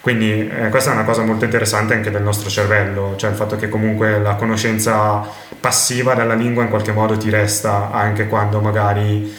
[0.00, 3.56] Quindi eh, questa è una cosa molto interessante anche del nostro cervello, cioè il fatto
[3.56, 5.28] che comunque la conoscenza
[5.60, 9.30] passiva della lingua in qualche modo ti resta anche quando magari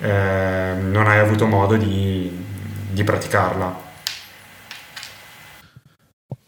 [0.00, 2.44] eh, non hai avuto modo di,
[2.90, 3.86] di praticarla.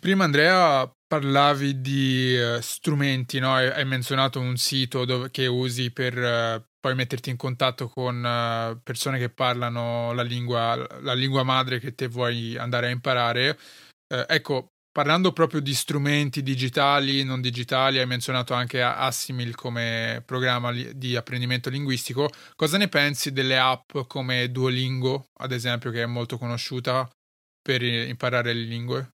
[0.00, 3.54] Prima Andrea parlavi di uh, strumenti, no?
[3.54, 8.16] hai, hai, menzionato un sito dove, che usi per uh, poi metterti in contatto con
[8.16, 13.58] uh, persone che parlano la lingua, la lingua madre che te vuoi andare a imparare.
[14.26, 21.16] ecco, parlando proprio di strumenti digitali, non digitali, hai menzionato anche Assimil come programma di
[21.16, 22.28] apprendimento linguistico.
[22.56, 27.08] Cosa ne pensi delle app come Duolingo, ad esempio, che è molto conosciuta
[27.62, 29.10] per imparare le lingue?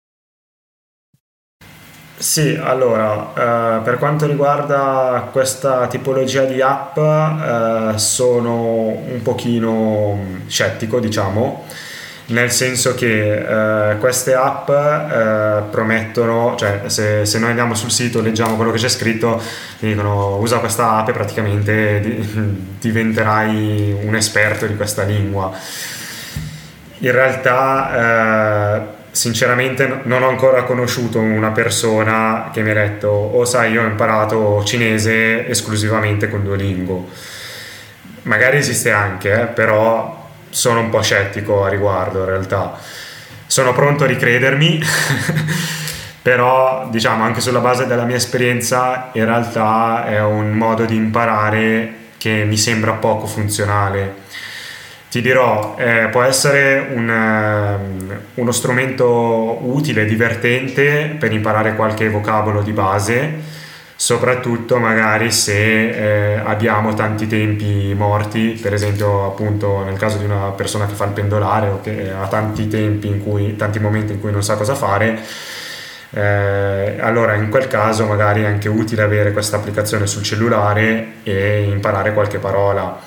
[2.22, 11.00] Sì, allora, eh, per quanto riguarda questa tipologia di app, eh, sono un pochino scettico,
[11.00, 11.66] diciamo,
[12.26, 18.20] nel senso che eh, queste app eh, promettono, cioè se, se, noi andiamo sul sito
[18.20, 19.42] e leggiamo quello che c'è scritto,
[19.80, 25.50] ti dicono usa questa app e praticamente di, diventerai un esperto di questa lingua.
[26.98, 33.44] In realtà eh, sinceramente non ho ancora conosciuto una persona che mi ha detto oh
[33.44, 37.08] sai io ho imparato cinese esclusivamente con Duolingo
[38.22, 40.20] magari esiste anche eh, però
[40.52, 42.78] sono un po' scettico a riguardo in realtà.
[43.46, 44.80] Sono pronto a ricredermi
[46.22, 51.94] però diciamo anche sulla base della mia esperienza in realtà è un modo di imparare
[52.16, 54.20] che mi sembra poco funzionale
[55.12, 62.62] ti dirò, eh, può essere un, um, uno strumento utile, divertente per imparare qualche vocabolo
[62.62, 63.30] di base,
[63.94, 65.90] soprattutto magari se
[66.36, 71.04] eh, abbiamo tanti tempi morti, per esempio appunto nel caso di una persona che fa
[71.04, 74.56] il pendolare o che ha tanti tempi in cui, tanti momenti in cui non sa
[74.56, 75.20] cosa fare.
[76.08, 81.64] Eh, allora in quel caso magari è anche utile avere questa applicazione sul cellulare e
[81.64, 82.98] imparare qualche parola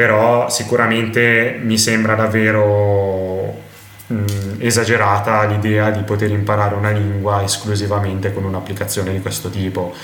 [0.00, 3.54] però sicuramente mi sembra davvero
[4.06, 4.24] mh,
[4.56, 9.94] esagerata l'idea di poter imparare una lingua esclusivamente con un'applicazione di questo tipo,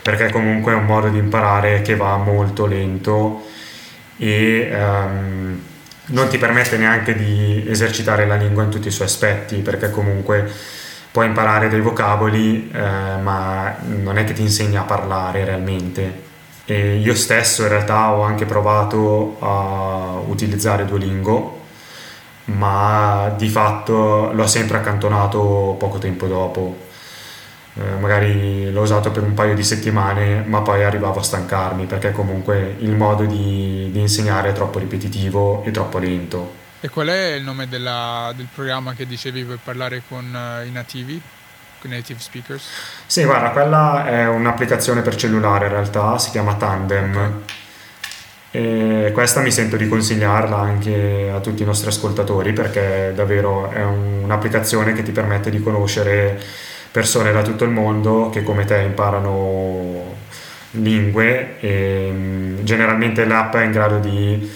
[0.00, 3.42] perché comunque è un modo di imparare che va molto lento
[4.16, 5.60] e um,
[6.06, 10.50] non ti permette neanche di esercitare la lingua in tutti i suoi aspetti, perché comunque
[11.10, 12.80] puoi imparare dei vocaboli, eh,
[13.20, 16.30] ma non è che ti insegna a parlare realmente
[16.64, 21.60] e io stesso in realtà ho anche provato a utilizzare Duolingo,
[22.44, 26.90] ma di fatto l'ho sempre accantonato poco tempo dopo.
[27.74, 32.12] Eh, magari l'ho usato per un paio di settimane, ma poi arrivavo a stancarmi perché
[32.12, 36.60] comunque il modo di, di insegnare è troppo ripetitivo e troppo lento.
[36.80, 40.70] E qual è il nome della, del programma che dicevi per parlare con uh, i
[40.70, 41.20] nativi?
[41.88, 42.62] Native speakers?
[43.06, 47.42] Sì, guarda, quella è un'applicazione per cellulare in realtà, si chiama Tandem.
[48.54, 53.82] E questa mi sento di consigliarla anche a tutti i nostri ascoltatori perché davvero è
[53.82, 56.38] un'applicazione che ti permette di conoscere
[56.90, 60.14] persone da tutto il mondo che come te imparano
[60.72, 64.50] lingue e mm, generalmente l'app è in grado di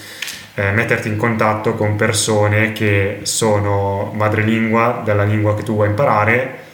[0.53, 6.65] eh, metterti in contatto con persone che sono madrelingua della lingua che tu vuoi imparare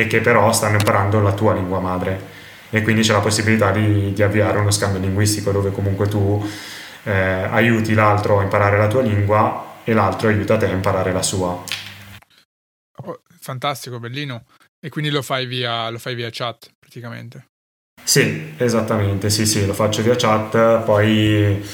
[0.00, 2.34] e che però stanno imparando la tua lingua madre
[2.68, 6.46] e quindi c'è la possibilità di, di avviare uno scambio linguistico dove comunque tu
[7.04, 11.22] eh, aiuti l'altro a imparare la tua lingua e l'altro aiuta te a imparare la
[11.22, 11.62] sua.
[13.04, 14.44] Oh, fantastico, bellino.
[14.78, 17.46] E quindi lo fai via, lo fai via chat praticamente?
[18.02, 21.64] Sì, esattamente, sì, sì, lo faccio via chat, poi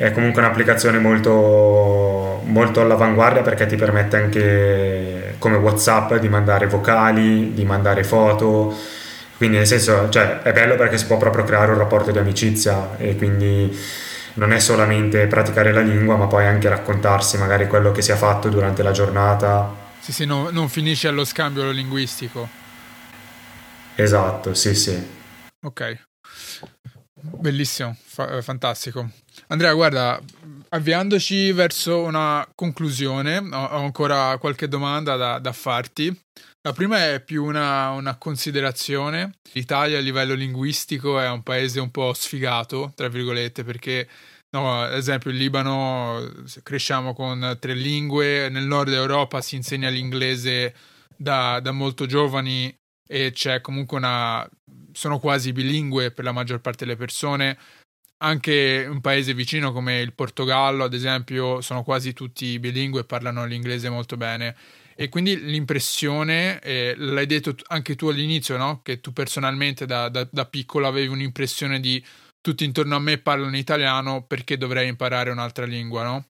[0.00, 7.52] è comunque un'applicazione molto, molto all'avanguardia perché ti permette anche come Whatsapp di mandare vocali,
[7.52, 8.74] di mandare foto,
[9.36, 12.96] quindi nel senso cioè, è bello perché si può proprio creare un rapporto di amicizia
[12.96, 13.78] e quindi
[14.34, 18.16] non è solamente praticare la lingua ma poi anche raccontarsi magari quello che si è
[18.16, 19.70] fatto durante la giornata.
[19.98, 22.48] Sì, sì, no, non finisce allo scambio linguistico.
[23.96, 25.08] Esatto, sì, sì.
[25.62, 26.06] Ok.
[27.12, 29.10] Bellissimo, fa- fantastico.
[29.52, 30.20] Andrea, guarda,
[30.68, 36.16] avviandoci verso una conclusione, ho, ancora qualche domanda da, da, farti.
[36.62, 39.38] La prima è più una, una, considerazione.
[39.54, 44.08] L'Italia a livello linguistico è un paese un po' sfigato, tra virgolette, perché,
[44.50, 46.32] no, ad esempio, in Libano
[46.62, 50.74] cresciamo con tre lingue, nel nord Europa si insegna l'inglese
[51.16, 52.72] da, da molto giovani
[53.04, 54.48] e c'è comunque una...
[54.92, 57.58] sono quasi bilingue per la maggior parte delle persone.
[58.22, 63.46] Anche un paese vicino come il Portogallo, ad esempio, sono quasi tutti bilingue e parlano
[63.46, 64.54] l'inglese molto bene.
[64.94, 68.82] E quindi l'impressione, eh, l'hai detto anche tu all'inizio, no?
[68.82, 72.04] Che tu personalmente da, da, da piccolo avevi un'impressione di
[72.42, 76.26] tutti intorno a me parlano italiano perché dovrei imparare un'altra lingua, no?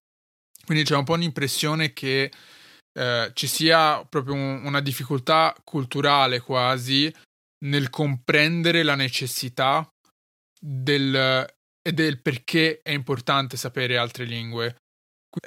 [0.64, 2.30] Quindi c'è un po' un'impressione che
[2.92, 7.12] eh, ci sia proprio un, una difficoltà culturale quasi
[7.64, 9.88] nel comprendere la necessità
[10.60, 11.46] del,
[11.82, 14.76] e del perché è importante sapere altre lingue.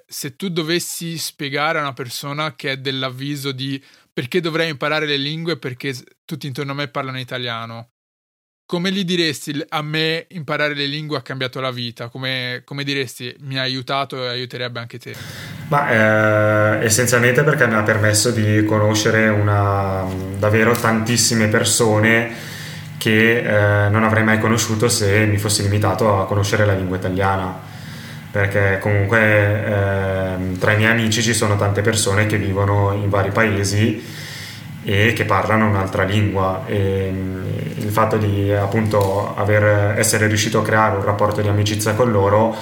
[0.08, 5.18] Se tu dovessi spiegare a una persona che è dell'avviso di perché dovrei imparare le
[5.18, 7.90] lingue perché tutti intorno a me parlano italiano,
[8.66, 12.08] come gli diresti a me imparare le lingue ha cambiato la vita?
[12.10, 15.16] Come, come diresti mi ha aiutato e aiuterebbe anche te?
[15.68, 20.06] Ma eh, essenzialmente perché mi ha permesso di conoscere una,
[20.38, 22.53] davvero tantissime persone
[23.04, 27.54] che eh, non avrei mai conosciuto se mi fossi limitato a conoscere la lingua italiana.
[28.32, 33.32] Perché comunque eh, tra i miei amici ci sono tante persone che vivono in vari
[33.32, 34.02] paesi
[34.86, 36.64] e che parlano un'altra lingua.
[36.66, 37.46] E mm,
[37.80, 42.56] il fatto di appunto aver, essere riuscito a creare un rapporto di amicizia con loro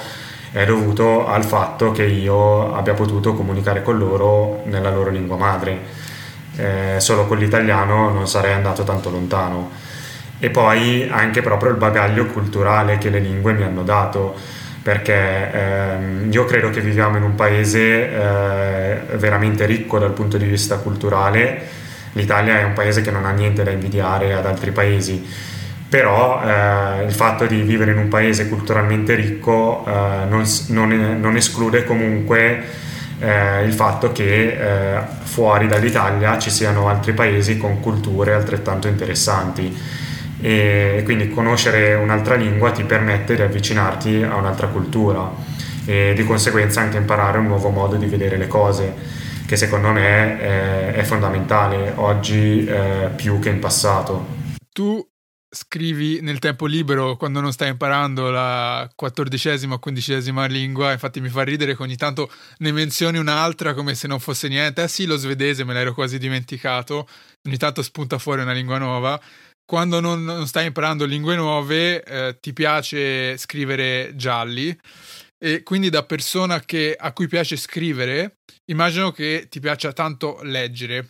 [0.50, 6.00] è dovuto al fatto che io abbia potuto comunicare con loro nella loro lingua madre.
[6.56, 9.90] Eh, solo con l'italiano non sarei andato tanto lontano
[10.44, 14.34] e poi anche proprio il bagaglio culturale che le lingue mi hanno dato
[14.82, 20.46] perché ehm, io credo che viviamo in un paese eh, veramente ricco dal punto di
[20.46, 21.62] vista culturale.
[22.14, 25.24] l'Italia è un paese che non ha niente da invidiare ad altri paesi,
[25.88, 31.36] però eh, il fatto di vivere in un paese culturalmente ricco eh, non, non, non,
[31.36, 32.64] esclude comunque
[33.20, 40.00] eh, il fatto che eh, fuori dall'Italia ci siano altri paesi con culture altrettanto interessanti
[40.42, 45.30] e quindi conoscere un'altra lingua ti permette di avvicinarti a un'altra cultura
[45.86, 48.94] e di conseguenza anche imparare un nuovo modo di vedere le cose
[49.46, 54.26] che secondo me è, è fondamentale oggi eh, più che in passato.
[54.72, 55.06] Tu
[55.54, 61.28] scrivi nel tempo libero quando non stai imparando la quattordicesima o quindicesima lingua, infatti mi
[61.28, 65.04] fa ridere che ogni tanto ne menzioni un'altra come se non fosse niente, eh sì
[65.04, 67.06] lo svedese me l'ero quasi dimenticato,
[67.44, 69.20] ogni tanto spunta fuori una lingua nuova,
[69.64, 74.76] quando non, non stai imparando lingue nuove eh, ti piace scrivere gialli
[75.42, 78.36] e quindi da persona che, a cui piace scrivere,
[78.70, 81.08] immagino che ti piaccia tanto leggere.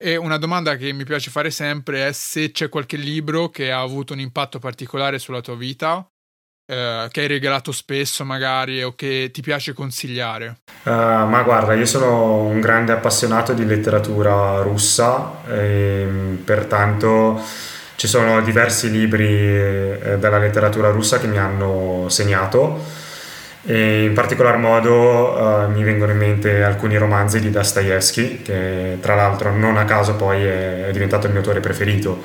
[0.00, 3.80] E una domanda che mi piace fare sempre è se c'è qualche libro che ha
[3.80, 6.06] avuto un impatto particolare sulla tua vita,
[6.70, 10.58] eh, che hai regalato spesso magari o che ti piace consigliare.
[10.84, 16.06] Uh, ma guarda, io sono un grande appassionato di letteratura russa e
[16.44, 17.42] pertanto
[17.96, 23.02] ci sono diversi libri eh, della letteratura russa che mi hanno segnato
[23.66, 29.14] e in particolar modo uh, mi vengono in mente alcuni romanzi di Dostoevsky, che tra
[29.14, 32.22] l'altro non a caso poi è, diventato il mio autore preferito.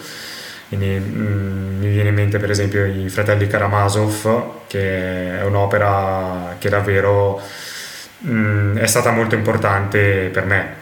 [0.67, 6.67] Quindi mm, mi viene in mente per esempio I Fratelli Karamazov, che è un'opera che
[6.67, 7.41] davvero
[8.27, 10.75] mm, è stata molto importante per me.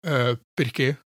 [0.00, 1.03] Uh, perché?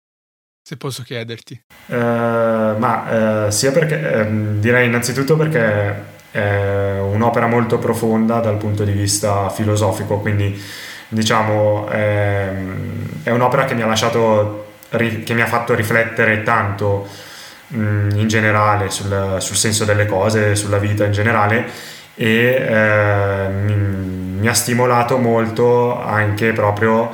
[0.62, 1.60] Se posso chiederti.
[1.86, 8.92] Uh, ma sia perché, ehm, direi innanzitutto perché è un'opera molto profonda dal punto di
[8.92, 10.60] vista filosofico, quindi
[11.08, 12.50] diciamo è,
[13.24, 17.06] è un'opera che mi ha lasciato, che mi ha fatto riflettere tanto
[17.74, 21.66] in generale sul, sul senso delle cose, sulla vita in generale
[22.14, 27.10] e eh, mi, mi, ha stimolato molto anche proprio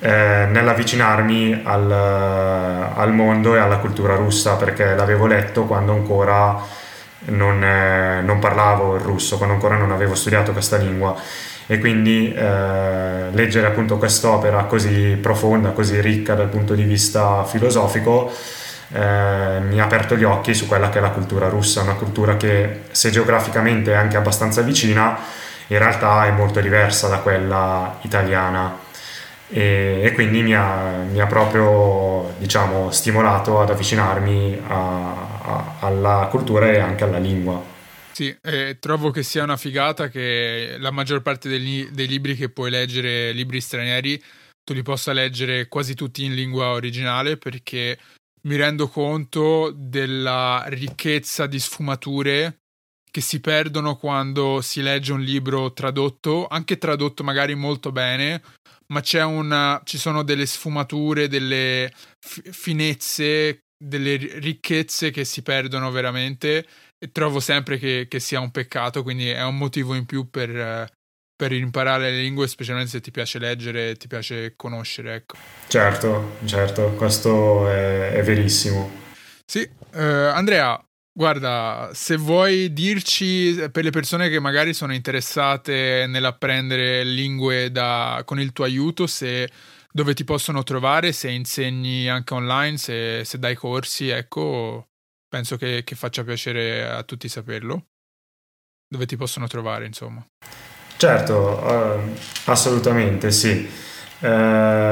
[0.00, 6.58] eh, nell'avvicinarmi al, al mondo e alla cultura russa perché l'avevo letto quando ancora
[7.26, 11.14] non, eh, non, parlavo il russo, quando ancora non avevo studiato questa lingua.
[11.66, 18.32] E quindi eh, leggere appunto quest'opera così profonda, così ricca dal punto di vista filosofico
[18.92, 22.36] eh, mi ha aperto gli occhi su quella che è la cultura russa, una cultura
[22.36, 25.16] che se geograficamente è anche abbastanza vicina,
[25.68, 28.79] in realtà è molto diversa da quella italiana
[29.50, 36.28] e, e quindi mi ha, mi ha, proprio diciamo, stimolato ad avvicinarmi a, a, alla
[36.30, 37.78] cultura e anche alla lingua.
[38.12, 42.48] Sì, eh, trovo che sia una figata che la maggior parte dei, dei libri che
[42.48, 44.22] puoi leggere, libri stranieri,
[44.62, 47.98] tu li possa leggere quasi tutti in lingua originale perché
[48.42, 52.60] mi rendo conto della ricchezza di sfumature
[53.10, 58.40] che si perdono quando si legge un libro tradotto, anche tradotto magari molto bene,
[58.92, 65.90] ma c'è una, ci sono delle sfumature, delle f- finezze, delle ricchezze che si perdono
[65.90, 66.66] veramente
[66.98, 70.90] e trovo sempre che, che, sia un peccato, quindi è un motivo in più per,
[71.34, 75.14] per imparare le lingue, specialmente se ti piace leggere e ti piace conoscere.
[75.14, 75.36] Ecco.
[75.68, 78.90] Certo, certo, questo è, è verissimo.
[79.46, 80.78] Sì, eh, Andrea,
[81.12, 88.40] guarda, se vuoi dirci per le persone che magari sono interessate nell'apprendere lingue da, con
[88.40, 89.50] il tuo aiuto, se
[89.92, 94.88] dove ti possono trovare, se insegni anche online, se, se dai corsi, ecco,
[95.28, 97.86] penso che, che, faccia piacere a tutti saperlo.
[98.88, 100.24] Dove ti possono trovare, insomma.
[100.96, 103.68] Certo, uh, assolutamente sì.
[104.22, 104.26] Uh,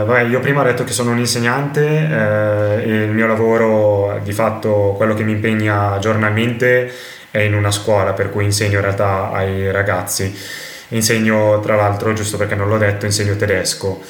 [0.07, 4.33] vabbè, io prima ho detto che sono un insegnante uh, e il mio lavoro, di
[4.33, 6.91] fatto, quello che mi impegna giornalmente
[7.31, 10.35] è in una scuola, per cui insegno in realtà ai ragazzi.
[10.89, 14.01] Insegno, tra l'altro, giusto perché non l'ho detto, insegno tedesco.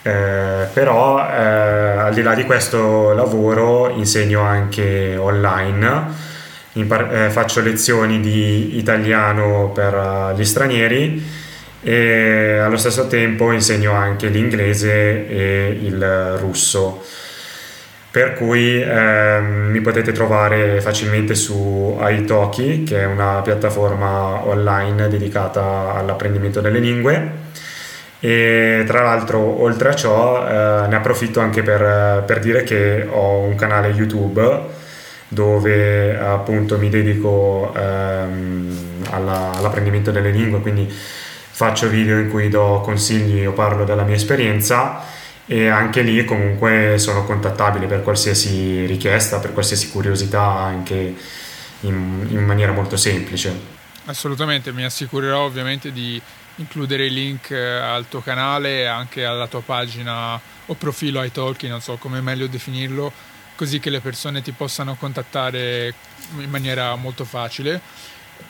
[0.00, 6.32] Eh, però eh, al di là di questo lavoro insegno anche online,
[6.76, 11.22] Impar- eh, faccio lezioni di italiano per uh, gli stranieri
[11.84, 17.04] e allo stesso tempo insegno anche l'inglese e il russo.
[18.10, 25.94] Per cui ehm, mi potete trovare facilmente su Italki, che è una piattaforma online dedicata
[25.94, 27.42] all'apprendimento delle lingue
[28.24, 33.40] e tra l'altro, oltre a ciò, eh, ne approfitto anche per, per, dire che ho
[33.40, 34.62] un canale YouTube
[35.28, 40.90] dove appunto mi dedico ehm, alla, all'apprendimento delle lingue, quindi
[41.54, 45.04] faccio video in cui do consigli o parlo della mia esperienza
[45.46, 51.14] e anche lì comunque sono contattabile per qualsiasi richiesta, per qualsiasi curiosità, anche
[51.82, 53.72] in, in maniera molto semplice.
[54.06, 56.20] Assolutamente, mi assicurerò ovviamente di
[56.56, 61.68] includere i link eh, al tuo canale e anche alla tua pagina o profilo iTalki,
[61.68, 63.12] non so come meglio definirlo,
[63.54, 65.94] così che le persone ti possano contattare
[66.36, 67.80] in maniera molto facile.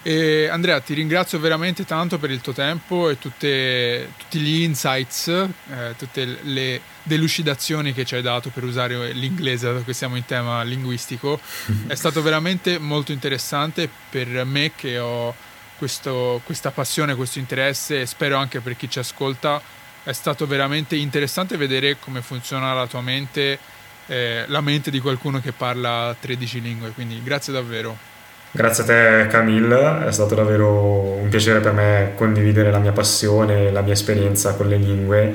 [0.03, 5.29] E Andrea, ti ringrazio veramente tanto per il tuo tempo e tutte, tutti gli insights,
[5.29, 10.25] eh, tutte le delucidazioni che ci hai dato per usare l'inglese, dato che siamo in
[10.25, 11.41] tema linguistico.
[11.87, 15.35] È stato veramente molto interessante per me che ho
[15.79, 19.61] questo, questa passione, questo interesse e spero anche per chi ci ascolta.
[20.03, 23.59] È stato veramente interessante vedere come funziona la tua mente,
[24.07, 28.13] eh, la mente di qualcuno che parla 13 lingue, quindi grazie davvero.
[28.57, 33.73] Grazie a te Camille, è stato davvero un piacere per me condividere la mia passione,
[33.73, 35.35] la mia esperienza con le lingue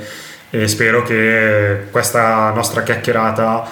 [0.50, 3.68] e spero che questa nostra chiacchierata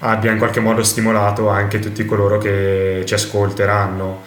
[0.00, 4.22] abbia in qualche modo stimolato anche tutti coloro che ci ascolteranno.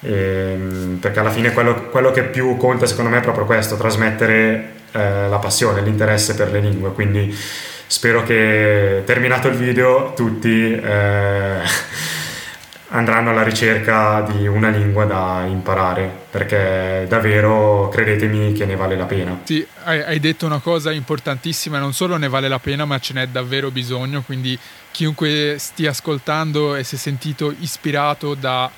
[0.00, 4.72] Ehm, perché alla fine quello, quello, che più conta secondo me è proprio questo, trasmettere
[4.92, 7.34] eh, la passione, l'interesse per le lingue, quindi
[7.86, 11.60] spero che terminato il video tutti eh,
[12.96, 19.04] andranno alla ricerca di una lingua da imparare, perché davvero credetemi che ne vale la
[19.04, 19.38] pena.
[19.44, 23.28] Sì, hai, detto una cosa importantissima, non solo ne vale la pena, ma ce n'è
[23.28, 24.58] davvero bisogno, quindi
[24.90, 28.70] chiunque stia ascoltando e si è sentito ispirato da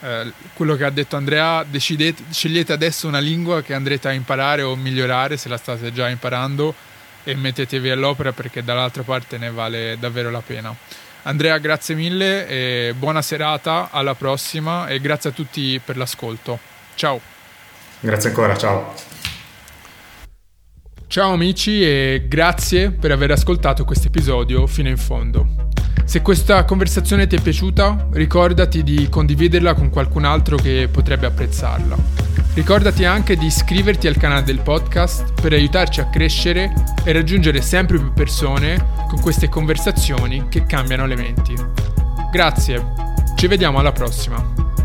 [0.00, 4.60] eh, quello che ha detto Andrea, decidete, scegliete adesso una lingua che andrete a imparare
[4.60, 6.74] o migliorare se la state già imparando
[7.24, 10.76] e mettetevi all'opera perché dall'altra parte ne vale davvero la pena.
[11.24, 16.58] Andrea, grazie mille e buona serata, alla prossima e grazie a tutti per l'ascolto.
[16.94, 17.20] Ciao.
[18.00, 18.94] Grazie ancora, ciao.
[21.06, 25.71] Ciao amici e grazie per aver ascoltato questo episodio fino in fondo.
[26.12, 31.96] Se questa conversazione ti è piaciuta, ricordati di condividerla con qualcun altro che potrebbe apprezzarla.
[32.52, 36.70] Ricordati anche di iscriverti al canale del podcast per aiutarci a crescere
[37.02, 41.54] e raggiungere sempre più persone con queste conversazioni che cambiano le menti.
[42.30, 42.92] Grazie,
[43.34, 44.81] ci vediamo alla prossima.